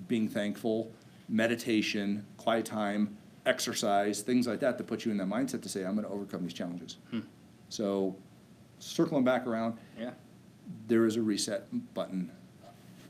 [0.08, 0.90] being thankful,
[1.30, 3.16] meditation, quiet time,
[3.46, 6.12] exercise, things like that that put you in that mindset to say, I'm going to
[6.12, 6.96] overcome these challenges.
[7.10, 7.20] Hmm.
[7.68, 8.16] So,
[8.80, 10.10] circling back around, Yeah.
[10.88, 12.30] there is a reset button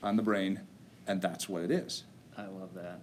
[0.02, 0.60] on the brain,
[1.06, 2.04] and that's what it is.
[2.36, 3.00] I love that.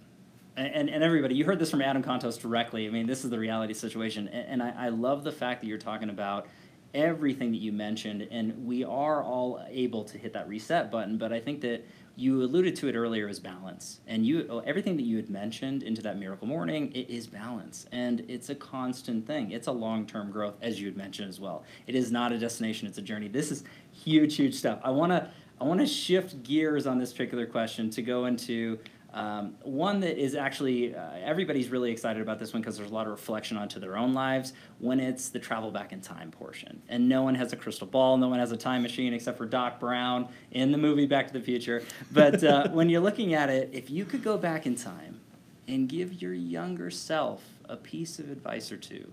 [0.56, 2.86] And, and, and everybody, you heard this from Adam Contos directly.
[2.86, 4.28] I mean, this is the reality situation.
[4.28, 6.46] And, and I, I love the fact that you're talking about
[6.94, 8.26] everything that you mentioned.
[8.30, 11.16] And we are all able to hit that reset button.
[11.18, 11.86] But I think that
[12.18, 14.00] you alluded to it earlier as balance.
[14.08, 17.86] And you oh, everything that you had mentioned into that miracle morning, it is balance.
[17.92, 19.52] And it's a constant thing.
[19.52, 21.64] It's a long term growth, as you had mentioned as well.
[21.86, 23.28] It is not a destination, it's a journey.
[23.28, 24.80] This is huge, huge stuff.
[24.82, 28.78] I wanna I want to shift gears on this particular question to go into
[29.14, 32.94] Um, one that is actually, uh, everybody's really excited about this one because there's a
[32.94, 36.82] lot of reflection onto their own lives when it's the travel back in time portion.
[36.88, 39.46] And no one has a crystal ball, no one has a time machine except for
[39.46, 41.82] Doc Brown in the movie Back to the Future.
[42.12, 45.20] But uh, when you're looking at it, if you could go back in time
[45.66, 49.10] and give your younger self a piece of advice or two,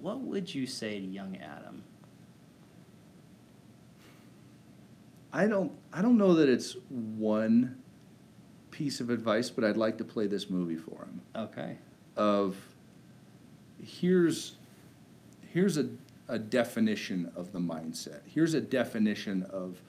[0.00, 1.84] what would you say to young Adam?
[5.34, 7.83] I don't, I don't know that it's one
[8.74, 11.20] piece of advice, but I'd like to play this movie for him.
[11.36, 11.76] Okay.
[12.16, 12.56] Of
[13.80, 14.56] here's
[15.52, 15.88] here's a,
[16.28, 18.20] a definition of the mindset.
[18.26, 19.80] Here's a definition of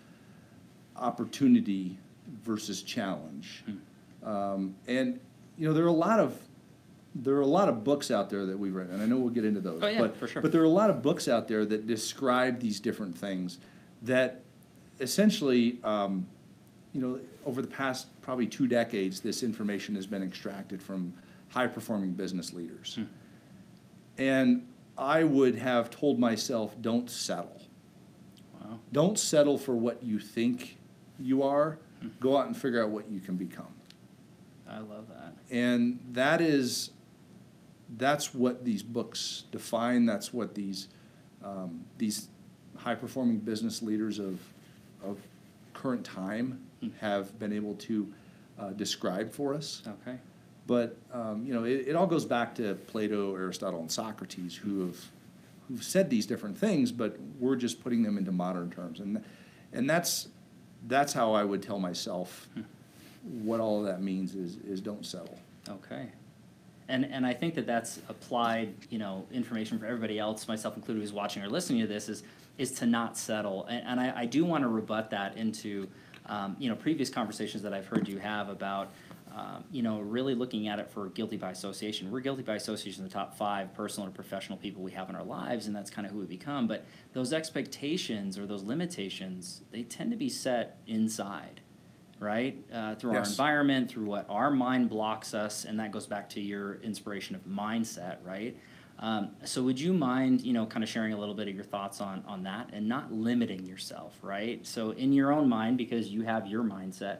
[0.95, 1.97] opportunity
[2.43, 3.63] versus challenge.
[4.23, 5.19] Um, and
[5.57, 6.37] you know there are a lot of
[7.15, 9.33] there are a lot of books out there that we've read, and I know we'll
[9.33, 9.81] get into those.
[9.81, 10.41] Oh, yeah, but, for sure.
[10.41, 13.57] But there are a lot of books out there that describe these different things
[14.01, 14.41] that
[14.99, 16.27] essentially, um,
[16.93, 21.13] you know, over the past probably two decades, this information has been extracted from
[21.49, 22.97] high performing business leaders.
[24.17, 27.61] And I would have told myself, don't settle.
[28.55, 28.79] Wow.
[28.91, 30.79] Don't settle for what you think
[31.19, 31.77] you are.
[32.19, 33.73] Go out and figure out what you can become.
[34.67, 35.35] I love that.
[35.51, 36.89] And that is,
[37.95, 40.07] that's what these books define.
[40.07, 40.87] That's what these,
[41.43, 42.29] um, these
[42.75, 44.39] high-performing business leaders of,
[45.03, 45.19] of
[45.75, 46.64] current time
[46.99, 48.13] have been able to
[48.59, 49.83] uh, describe for us.
[49.87, 50.17] Okay.
[50.67, 54.81] But um, you know, it, it all goes back to Plato, Aristotle, and Socrates, who
[54.85, 54.97] have
[55.67, 59.23] who've said these different things, but we're just putting them into modern terms, and
[59.73, 60.29] and that's
[60.87, 62.47] that's how I would tell myself
[63.23, 65.39] what all of that means is is don't settle.
[65.69, 66.07] Okay.
[66.87, 71.01] And, and I think that that's applied, you know, information for everybody else, myself included,
[71.01, 72.21] who's watching or listening to this, is,
[72.59, 73.65] is to not settle.
[73.65, 75.87] And, and I, I do want to rebut that into,
[76.27, 78.91] um, you know, previous conversations that I've heard you have about,
[79.35, 82.09] um, you know, really looking at it for guilty by association.
[82.09, 85.23] We're guilty by association the top five personal and professional people we have in our
[85.23, 86.67] lives, and that's kind of who we become.
[86.67, 91.61] But those expectations or those limitations, they tend to be set inside
[92.19, 92.63] right?
[92.73, 96.41] Uh, through our environment, through what our mind blocks us, and that goes back to
[96.41, 98.57] your inspiration of mindset, right?
[98.99, 101.63] Um, so would you mind, you know, kind of sharing a little bit of your
[101.65, 104.65] thoughts on on that and not limiting yourself, right?
[104.65, 107.17] So in your own mind, because you have your mindset,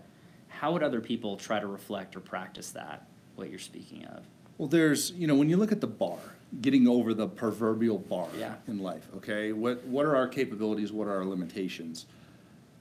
[0.47, 3.05] how would other people try to reflect or practice that?
[3.35, 4.23] What you're speaking of?
[4.57, 6.17] Well, there's you know when you look at the bar,
[6.61, 8.55] getting over the proverbial bar Yeah.
[8.67, 9.07] in life.
[9.17, 10.93] Okay, what what are our capabilities?
[10.93, 12.05] What are our limitations?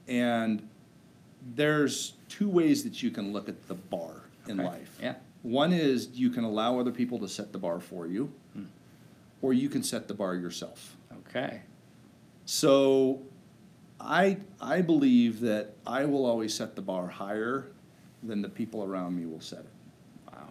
[0.07, 0.67] And
[1.55, 4.69] there's two ways that you can look at the bar in Okay.
[4.69, 4.97] life.
[5.01, 5.15] Yeah.
[5.43, 8.63] One is you can allow other people to set the bar for you, Hmm.
[9.45, 10.97] Or you can set the bar yourself.
[11.19, 11.61] Okay.
[12.45, 13.21] So
[13.99, 17.67] I I believe that I will always set the bar higher
[18.23, 19.73] than the people around me will set it.
[20.33, 20.47] Wow.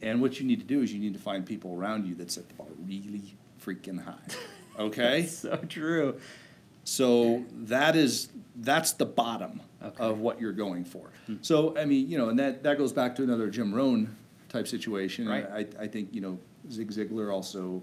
[0.00, 2.30] And what you need to do is you need to find people around you that
[2.30, 4.14] set the bar really freaking high.
[4.78, 5.26] Okay?
[5.42, 6.18] So true.
[6.84, 10.02] so that is that's the bottom Okay.
[10.02, 11.10] of what you're going for.
[11.26, 11.36] Hmm.
[11.42, 14.16] So I mean, you know, and that, that goes back to another Jim Rohn
[14.48, 15.28] type situation.
[15.28, 15.46] Right.
[15.60, 16.38] I, I think, you know,
[16.72, 17.82] Zig Ziglar also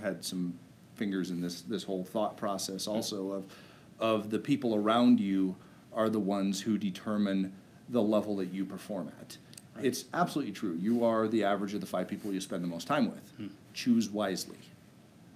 [0.00, 0.58] had some
[0.94, 3.46] fingers in this this whole thought process also of
[3.98, 5.56] of the people around you
[5.92, 7.52] are the ones who determine
[7.88, 9.36] the level that you perform at.
[9.74, 9.84] Right.
[9.84, 10.76] It's absolutely true.
[10.80, 13.30] You are the average of the five people you spend the most time with.
[13.36, 13.46] Hmm.
[13.74, 14.58] Choose wisely.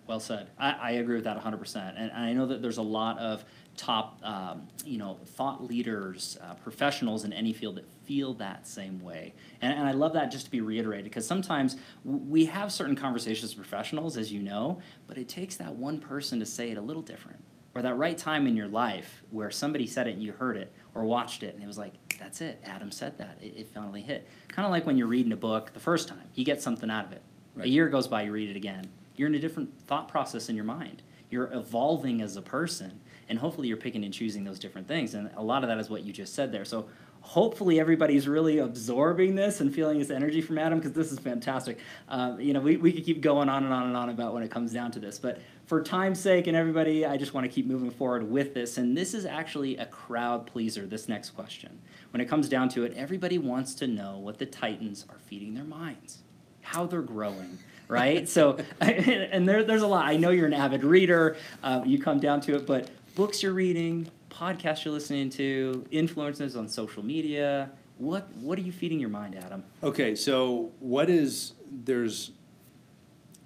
[0.07, 0.51] Well said.
[0.59, 1.95] I, I agree with that 100%.
[1.97, 3.45] And I know that there's a lot of
[3.77, 9.01] top, um, you know, thought leaders, uh, professionals in any field that feel that same
[9.01, 9.35] way.
[9.63, 12.95] And, and I love that just to be reiterated because sometimes w- we have certain
[12.95, 16.77] conversations with professionals, as you know, but it takes that one person to say it
[16.77, 17.43] a little different.
[17.75, 20.73] Or that right time in your life where somebody said it and you heard it
[20.95, 23.39] or watched it and it was like, that's it, Adam said that.
[23.41, 24.29] It, it finally hit.
[24.49, 27.07] Kind of like when you're reading a book the first time, you get something out
[27.07, 27.23] of it.
[27.61, 28.89] A year goes by, you read it again.
[29.17, 31.03] You're in a different thought process in your mind.
[31.31, 35.15] You're evolving as a person, and hopefully you're picking and choosing those different things.
[35.15, 36.65] And a lot of that is what you just said there.
[36.65, 36.89] So
[37.21, 41.79] hopefully everybody's really absorbing this and feeling this energy from Adam because this is fantastic.
[42.09, 44.43] Uh, you know, we, we could keep going on and on and on about when
[44.43, 47.53] it comes down to this, but for time's sake and everybody, I just want to
[47.53, 48.77] keep moving forward with this.
[48.77, 50.87] And this is actually a crowd pleaser.
[50.87, 54.47] This next question, when it comes down to it, everybody wants to know what the
[54.47, 56.25] Titans are feeding their minds
[56.65, 58.29] how they're growing right?
[58.29, 60.05] So and there, there's a lot.
[60.07, 61.37] I know you're an avid reader.
[61.63, 66.57] Uh, you come down to it but books you're reading podcasts you're listening to influences
[66.57, 69.65] on social media what what are you feeding your mind adam?
[69.83, 72.33] Okay, so what is there's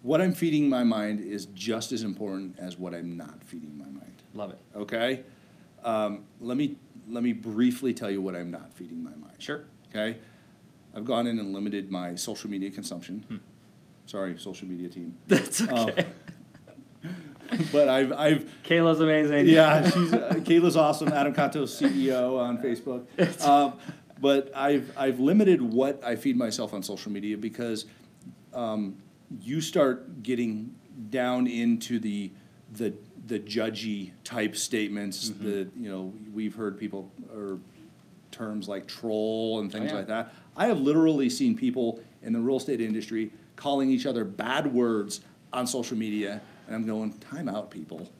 [0.02, 3.84] what I'm feeding my mind is just as important as what I'm not feeding my
[3.84, 4.22] mind.
[4.34, 4.58] love it.
[4.74, 5.22] Okay,
[5.84, 6.76] um, let me
[7.08, 9.34] let me briefly tell you what I'm not feeding my mind.
[9.38, 9.64] sure.
[9.90, 10.18] Okay,
[10.94, 13.40] I've gone in and limited my social media consumption.
[14.08, 15.14] Sorry, social media team.
[15.28, 16.06] That's Um, okay.
[17.72, 19.46] But I've, I've, Kayla's amazing.
[19.46, 23.06] yeah, she's, uh, Kayla's awesome, Adam Contos CEO on Facebook.
[23.46, 23.74] Um,
[24.20, 27.86] But I've, I've limited what I feed myself on social media because
[28.52, 28.96] um,
[29.40, 30.74] you start getting
[31.08, 32.30] down into the,
[32.72, 32.92] the,
[33.28, 37.58] the judgy type statements, the, you know, we've heard people, or
[38.30, 39.96] terms like troll and things yeah.
[39.96, 40.34] like that.
[40.56, 45.20] I have literally seen people in the real estate industry calling each other bad words
[45.52, 48.10] on social media, and I'm going, time out, people.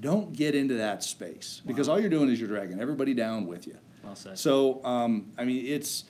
[0.00, 3.66] Don't get into that space, because all you're doing is you're dragging everybody down with
[3.66, 3.76] you.
[4.04, 4.38] Well said.
[4.38, 6.04] So, um, I mean, it's,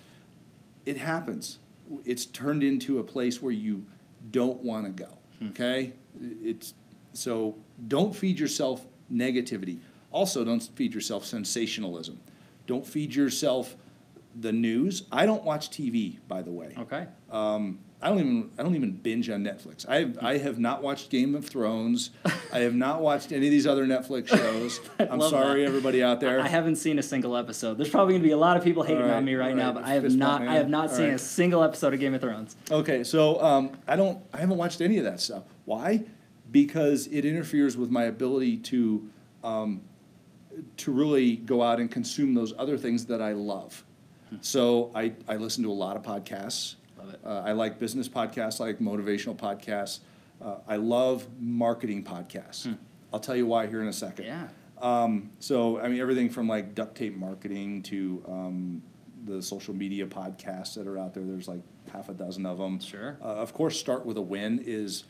[0.85, 1.61] it happens.
[2.05, 3.87] It's turned into a place where you
[4.33, 5.11] don't want to go,
[5.51, 5.93] okay?
[6.21, 6.75] It's,
[7.13, 9.79] so don't feed yourself negativity.
[10.11, 12.21] Also, don't feed yourself sensationalism.
[12.67, 13.77] Don't feed yourself
[14.41, 15.05] the news.
[15.11, 16.75] I don't watch TV, by the way.
[16.79, 17.07] Okay.
[17.31, 19.89] Um, I don't even I don't even binge on Netflix.
[19.89, 22.11] I have, I have not watched Game of Thrones.
[22.53, 24.81] I have not watched any of these other Netflix shows.
[25.01, 25.69] I'm sorry, that.
[25.69, 26.41] everybody out there.
[26.41, 27.77] I haven't seen a single episode.
[27.77, 29.67] There's probably gonna be a lot of people hating right, on me right all now,
[29.67, 30.43] right, but I have not.
[30.43, 32.55] I have not All seen a single episode of Game of Thrones.
[32.71, 35.43] Okay, so um, I don't, I haven't watched any of that stuff.
[35.65, 36.05] Why?
[36.53, 39.11] Because it interferes with my ability to,
[39.43, 39.83] um,
[40.79, 43.85] to really go out and consume those other things that I love.
[44.41, 46.77] So I, I listen to a lot of podcasts.
[46.99, 47.21] Love it.
[47.25, 50.01] Uh, I like business podcasts, I like motivational podcasts.
[50.41, 52.77] Uh, I love marketing podcasts.
[53.13, 54.27] I'll tell you why here in a second.
[54.27, 54.49] Yeah.
[54.81, 58.83] Um, so, I mean, everything from like duct tape marketing to um,
[59.25, 61.63] the social media podcasts that are out there, there's like
[61.93, 62.79] half a dozen of them.
[62.81, 63.17] Sure.
[63.21, 65.05] Uh, of course, Start with a Win is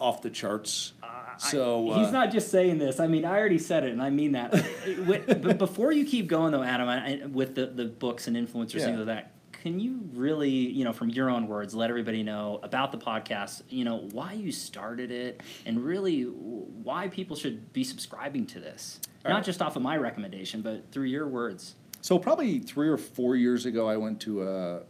[0.00, 0.92] off the charts.
[1.02, 2.98] I- So, he's uh, not just saying this.
[3.00, 4.52] I mean, I already said it, and I mean that.
[5.06, 8.76] But before you keep going, though, Adam, I, I- with the, the books and influencers,
[8.80, 8.86] Yeah.
[8.86, 12.60] things like that, can you really, you know, from your own words, let everybody know
[12.62, 13.62] about the podcast?
[13.68, 19.00] You know, why you started it, and really why people should be subscribing to this,
[19.24, 19.44] All not right.
[19.44, 21.74] just off of my recommendation, but through your words.
[22.00, 24.82] So, probably three or four years ago, I went to a,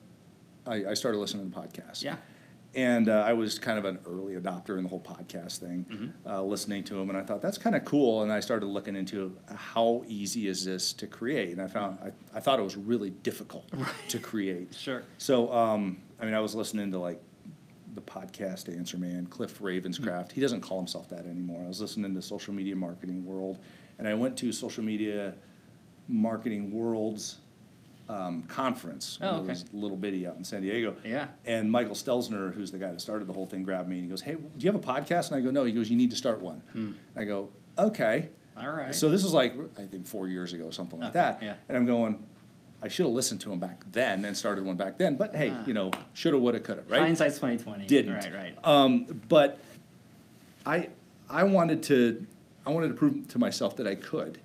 [0.66, 2.02] I, I started listening to podcasts.
[2.02, 2.16] Yeah.
[2.76, 6.28] And uh, I was kind of an early adopter in the whole podcast thing, Mm-hmm.
[6.30, 8.22] uh, listening to him, and I thought that's kind of cool.
[8.22, 12.10] And I started looking into how easy is this to create, and I found I,
[12.36, 13.64] I thought it was really difficult
[14.10, 14.74] to create.
[14.74, 15.02] Sure.
[15.16, 17.22] So, um, I mean, I was listening to like
[17.94, 20.32] the podcast Answer Man, Cliff Ravenscraft.
[20.32, 21.62] He doesn't call himself that anymore.
[21.64, 23.58] I was listening to Social Media Marketing World,
[23.98, 25.34] and I went to Social Media
[26.08, 27.38] Marketing World's
[28.08, 29.18] um, conference.
[29.20, 29.48] Oh, It okay.
[29.48, 30.94] was little bitty out in San Diego.
[31.04, 31.26] Yeah.
[31.44, 34.08] And Michael Stelzner, who's the guy that started the whole thing, grabbed me and he
[34.10, 36.10] goes, "Hey, do you have a podcast?" And I go, "No." He goes, "You need
[36.10, 36.92] to start one." Hmm.
[37.16, 38.94] I go, "Okay." All right.
[38.94, 41.42] So this was like I think four years ago, something like Okay, that.
[41.42, 41.54] yeah.
[41.68, 42.24] And I'm going,
[42.80, 45.16] I should have listened to him back then and started one back then.
[45.16, 45.64] But hey, Ah.
[45.66, 47.00] you know, shoulda, woulda, coulda, right?
[47.00, 47.86] Hindsight's twenty twenty.
[47.86, 48.14] Didn't.
[48.14, 48.32] Right.
[48.32, 48.54] Right.
[48.64, 49.58] Um, but
[50.64, 50.88] I
[51.28, 52.26] I wanted to
[52.64, 54.38] I wanted to prove to myself that I could,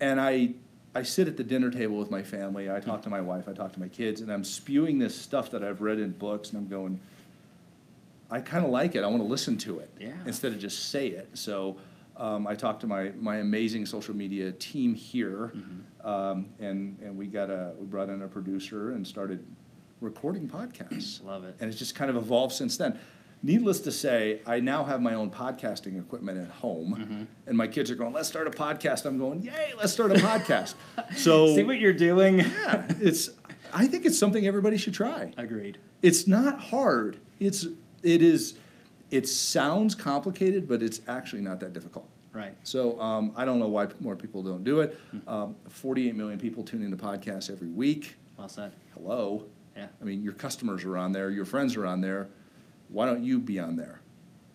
[0.00, 0.54] and I
[0.98, 2.68] I sit at the dinner table with my family.
[2.72, 3.48] I talk to my wife.
[3.48, 6.50] I talk to my kids, and I'm spewing this stuff that I've read in books,
[6.50, 6.98] and I'm going.
[8.30, 9.04] I kind of like it.
[9.04, 10.12] I want to listen to it Yeah.
[10.26, 11.30] instead of just say it.
[11.34, 11.76] So
[12.16, 16.06] um, I talked to my, my amazing social media team here, Mm-hmm.
[16.06, 19.46] um, and and we got a we brought in a producer and started
[20.00, 21.24] recording podcasts.
[21.24, 21.54] Love it.
[21.60, 22.98] And it's just kind of evolved since then.
[23.42, 27.22] Needless to say, I now have my own podcasting equipment at home, Mm-hmm.
[27.46, 30.14] and my kids are going, "Let's start a podcast." I'm going, "Yay, let's start a
[30.16, 30.74] podcast!"
[31.16, 32.38] So See what you're doing.
[32.40, 33.30] yeah, it's.
[33.72, 35.32] I think it's something everybody should try.
[35.36, 35.78] Agreed.
[36.02, 37.18] It's not hard.
[37.38, 37.64] It's
[38.02, 38.54] it is.
[39.10, 42.08] It sounds complicated, but it's actually not that difficult.
[42.32, 42.54] Right.
[42.62, 44.98] So um, I don't know why more people don't do it.
[45.10, 45.28] Hmm.
[45.28, 48.16] Um, 48 million people tune into podcasts every week.
[48.36, 48.72] Well said.
[48.94, 49.44] Hello.
[49.76, 49.86] Yeah.
[50.00, 52.28] I mean, your customers are on there, your friends are on there.
[52.88, 54.00] Why don't you be on there?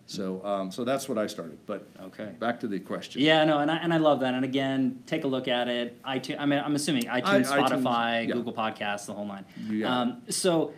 [0.06, 1.58] So, um, so that's what I started.
[1.66, 2.32] But Okay.
[2.38, 3.22] back to the question.
[3.22, 4.34] Yeah, no, and I, and I love that.
[4.34, 6.02] And again, take a look at it.
[6.04, 6.36] iTunes.
[6.38, 8.34] I mean, I'm assuming iTunes, iTunes, Spotify, yeah.
[8.34, 9.46] Google Podcasts, the whole nine.
[9.70, 9.82] It.
[9.84, 10.74] Um, so,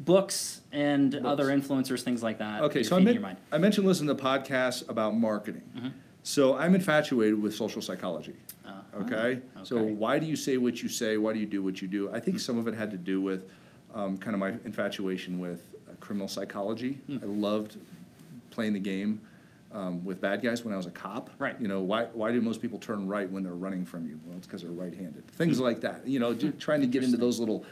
[0.00, 1.24] books and Books.
[1.24, 2.62] other influencers, things like that.
[2.62, 3.38] Okay, you're so I, feeding men- your mind.
[3.52, 5.62] I mentioned listening to podcasts about marketing.
[5.76, 5.88] Mm-hmm.
[6.24, 8.34] So I'm infatuated with social psychology.
[8.66, 9.02] Uh-huh.
[9.02, 9.40] Okay?
[9.62, 9.92] So Okay.
[9.92, 11.16] why do you say what you say?
[11.16, 12.10] Why do you do what you do?
[12.12, 13.48] I think some of it had to do with
[13.94, 15.73] um, kind of my infatuation with
[16.04, 17.00] criminal psychology.
[17.06, 17.18] Hmm.
[17.22, 17.78] I loved
[18.50, 19.20] playing the game
[19.72, 21.30] um, with bad guys when I was a cop.
[21.38, 21.58] Right.
[21.60, 24.20] You know, why, why do most people turn right when they're running from you?
[24.24, 25.26] Well, it's because they're right-handed.
[25.28, 26.06] Things like that.
[26.06, 27.64] You know, ju- trying to get into those little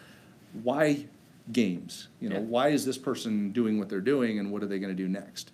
[0.63, 1.05] why
[1.53, 2.09] games.
[2.21, 2.43] You know, Yeah.
[2.43, 5.09] why is this person doing what they're doing and what are they going to do
[5.09, 5.53] next?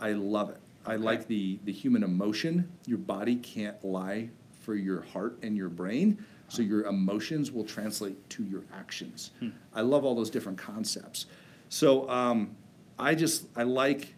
[0.00, 0.58] I love it.
[0.86, 2.70] I like the, the human emotion.
[2.86, 4.28] Your body can't lie
[4.60, 6.24] for your heart and your brain.
[6.48, 9.32] So your emotions will translate to your actions.
[9.74, 11.26] I love all those different concepts.
[11.68, 12.56] So um,
[12.98, 14.14] I just, I like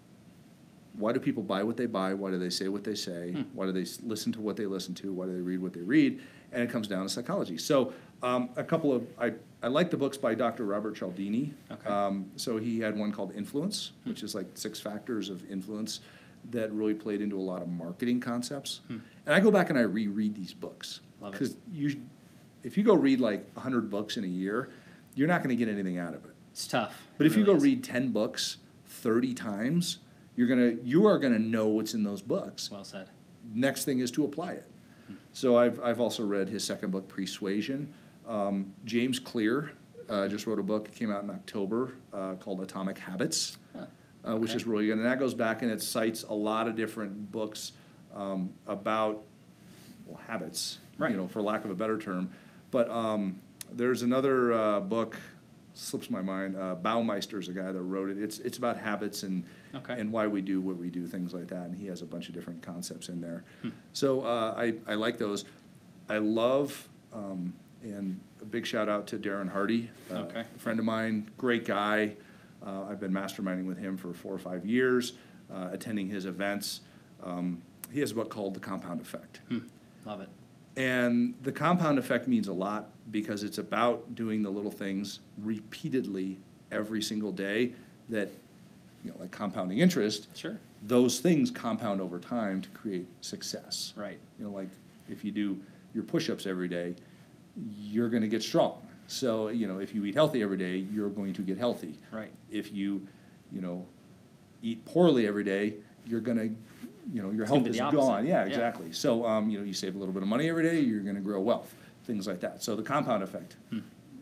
[0.95, 2.13] why do people buy what they buy?
[2.13, 3.33] Why do they say what they say?
[3.55, 5.13] Why do they s- listen to what they listen to?
[5.13, 6.21] Why do they read what they read?
[6.53, 7.57] And it comes down to psychology.
[7.59, 7.93] So,
[8.23, 9.33] um, a couple of I,
[9.63, 10.67] I like the books by Dr.
[10.67, 11.55] Robert Cialdini.
[11.71, 11.89] Okay.
[11.89, 16.01] Um, so he had one called Influence, which is like six factors of influence
[16.51, 18.81] that really played into a lot of marketing concepts.
[18.89, 19.01] And
[19.35, 21.01] I go back and I reread these books
[21.33, 22.01] because you,
[22.65, 24.71] if you go read like hundred books in a year,
[25.15, 26.30] you're not going to get anything out of it.
[26.53, 27.03] It's tough.
[27.19, 27.75] But It if you go really is.
[27.77, 29.99] read ten books thirty times,
[30.37, 32.71] you're gonna you are gonna know what's in those books.
[32.71, 33.09] Well said.
[33.55, 34.67] Next thing is to apply it.
[35.33, 37.93] So I've I've also read his second book, Persuasion.
[38.27, 39.73] Um, James Clear
[40.09, 43.87] uh, just wrote a book came out in October uh, called Atomic Habits, Huh.
[44.29, 44.97] uh, which is really good.
[44.99, 47.73] And that goes back and it cites a lot of different books
[48.15, 49.23] um, about
[50.07, 51.11] well, habits, Right.
[51.13, 52.31] you know, for lack of a better term.
[52.71, 53.41] But um,
[53.73, 55.17] there's another uh, book
[55.75, 56.57] slips my mind.
[56.57, 56.75] Uh,
[57.39, 58.19] is a guy that wrote it.
[58.19, 59.45] It's it's about habits and
[59.75, 59.99] Okay.
[60.01, 61.67] and why we do what we do, things like that.
[61.67, 63.45] And he has a bunch of different concepts in there.
[63.63, 63.69] Hmm.
[63.93, 65.45] So uh, I I like those.
[66.09, 70.41] I love um, and a big shout out to Darren Hardy, uh, Okay.
[70.41, 72.17] a friend of mine, great guy.
[72.65, 75.15] Uh, I've been masterminding with him for four or five years,
[75.53, 76.81] uh, attending his events.
[77.23, 79.41] Um, he has a book called The Compound Effect.
[79.49, 79.59] Hmm.
[80.05, 80.29] Love it.
[80.81, 86.39] And the compound effect means a lot because it's about doing the little things repeatedly
[86.73, 87.73] every single day
[88.09, 88.31] that,
[89.05, 90.59] you know, like compounding interest, Sure.
[90.83, 93.93] those things compound over time to create success.
[93.95, 94.19] Right.
[94.39, 94.69] You know, like
[95.11, 95.59] if you do
[95.93, 96.95] your push-ups every day,
[97.79, 98.81] you're gonna get strong.
[99.07, 101.99] So, you know, if you eat healthy every day, you're going to get healthy.
[102.13, 102.31] Right.
[102.51, 103.07] If you,
[103.53, 103.85] you know,
[104.63, 105.75] eat poorly every day,
[106.07, 106.51] you're gonna,
[107.13, 108.01] you know, your It's gonna health be is the opposite.
[108.01, 108.27] gone.
[108.27, 108.47] Yeah, Yeah.
[108.47, 108.93] exactly.
[108.93, 111.21] So, um, you know, you save a little bit of money every day, you're gonna
[111.21, 112.63] grow wealth, things like that.
[112.63, 113.79] So the compound effect, Hmm.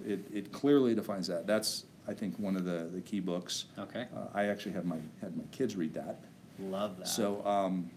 [0.07, 1.47] it, it clearly defines that.
[1.47, 3.67] That's, I think, one of the, the key books.
[3.79, 4.07] Okay.
[4.17, 6.21] Uh, I actually had my, had my kids read that.
[6.59, 7.09] Love that.
[7.09, 7.91] So, um,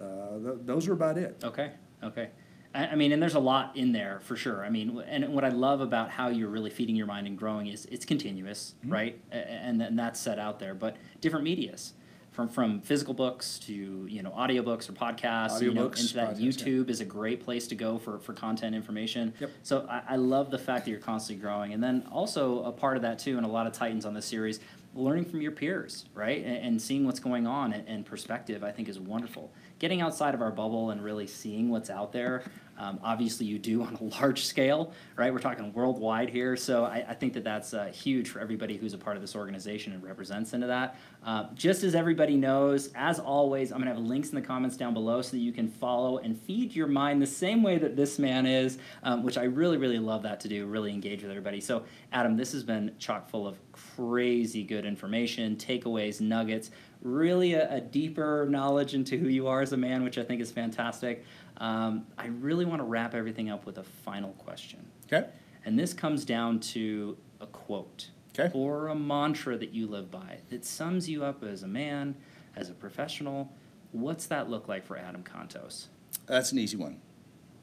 [0.00, 1.40] uh, th- those are about it.
[1.44, 1.70] Okay,
[2.02, 2.30] okay.
[2.74, 4.64] I, I mean, and there's a lot in there for sure.
[4.64, 7.68] I mean, and what I love about how you're really feeding your mind and growing
[7.68, 8.92] is it's continuous, Mm-hmm.
[8.92, 9.20] right?
[9.32, 11.94] A- a- And, then that's set out there, but different medias.
[12.34, 13.72] From, from physical books to
[14.10, 16.50] you know audiobooks or podcasts, you know, Audiobooks, into that podcasts, yeah.
[16.50, 19.32] YouTube is a great place to go for, for content information.
[19.38, 19.50] Yep.
[19.62, 22.96] So I, I love the fact that you're constantly growing, and then also a part
[22.96, 24.58] of that too, and a lot of Titans on this series,
[24.96, 28.72] learning from your peers, right, and, and seeing what's going on and, and perspective, I
[28.72, 29.52] think is wonderful.
[29.78, 32.42] Getting outside of our bubble and really seeing what's out there.
[32.78, 35.32] Um, obviously, you do on a large scale, right?
[35.32, 38.94] We're talking worldwide here, so I, I think that that's uh, huge for everybody who's
[38.94, 40.96] a part of this organization and represents into that.
[41.24, 44.92] Uh, just as everybody knows, as always, I'm gonna have links in the comments down
[44.92, 48.18] below so that you can follow and feed your mind the same way that this
[48.18, 50.66] man is, um, which I really, really love that to do.
[50.66, 51.60] Really engage with everybody.
[51.60, 56.70] So, Adam, this has been chock full of crazy good information, takeaways, nuggets,
[57.02, 60.40] really a, a deeper knowledge into who you are as a man, which I think
[60.40, 61.24] is fantastic.
[61.58, 64.84] Um, I really want to wrap everything up with a final question.
[65.06, 65.28] Okay?
[65.64, 68.50] And this comes down to a quote Okay.
[68.52, 72.16] or a mantra that you live by that sums you up as a man,
[72.56, 73.52] as a professional.
[73.92, 75.86] What's that look like for Adam Contos?
[76.26, 77.00] That's an easy one.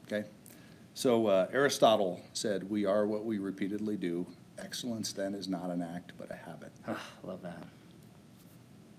[0.06, 0.26] Okay?
[0.94, 4.26] So uh, Aristotle said, We are what we repeatedly do.
[4.58, 6.72] Excellence then is not an act, but a habit.
[6.88, 7.62] Ah, love that.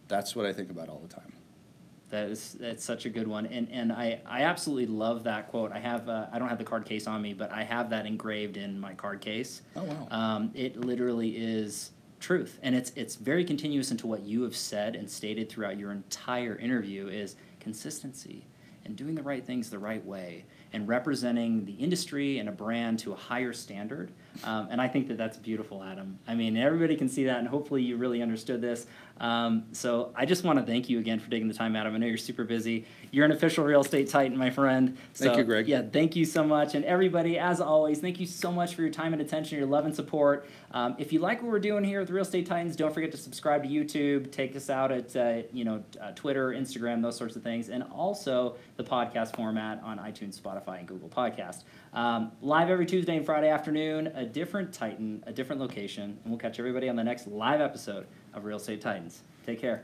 [0.08, 1.34] That's what I think about all the time.
[2.14, 5.72] That is that's such a good one, and and I I absolutely love that quote.
[5.72, 8.06] I have uh, I don't have the card case on me, but I have that
[8.06, 9.64] engraved in my card case.
[9.76, 10.08] Oh, wow.
[10.12, 11.90] Um, it literally is
[12.20, 15.92] truth, and it's it's very continuous into what you have said and stated throughout your
[15.92, 18.46] entire interview is consistency
[18.86, 23.00] and doing the right things the right way and representing the industry and a brand
[23.00, 24.12] to a higher standard.
[24.44, 26.18] Um, and I think that that's beautiful, Adam.
[26.28, 28.88] I mean, everybody can see that, and hopefully you really understood this.
[29.20, 31.94] Um, so I just want to thank you again for taking the time, Adam.
[31.94, 32.86] I know you're super busy.
[33.12, 34.98] You're an official real estate titan, my friend.
[35.14, 35.68] Thank you, Greg.
[35.68, 36.74] Yeah, thank you so much.
[36.74, 39.86] And everybody, as always, thank you so much for your time and attention, your love
[39.86, 40.48] and support.
[40.72, 43.18] Um, if you like what we're doing here with Real Estate Titans, don't forget to
[43.18, 44.32] subscribe to YouTube.
[44.32, 47.84] Take us out at uh, you know uh, Twitter, Instagram, those sorts of things, and
[47.84, 51.64] also the podcast format on iTunes, Spotify, and Google Podcast.
[51.94, 56.40] Um, live every Tuesday and Friday afternoon, a different Titan, a different location, and we'll
[56.40, 59.22] catch everybody on the next live episode of Real Estate Titans.
[59.46, 59.84] Take care.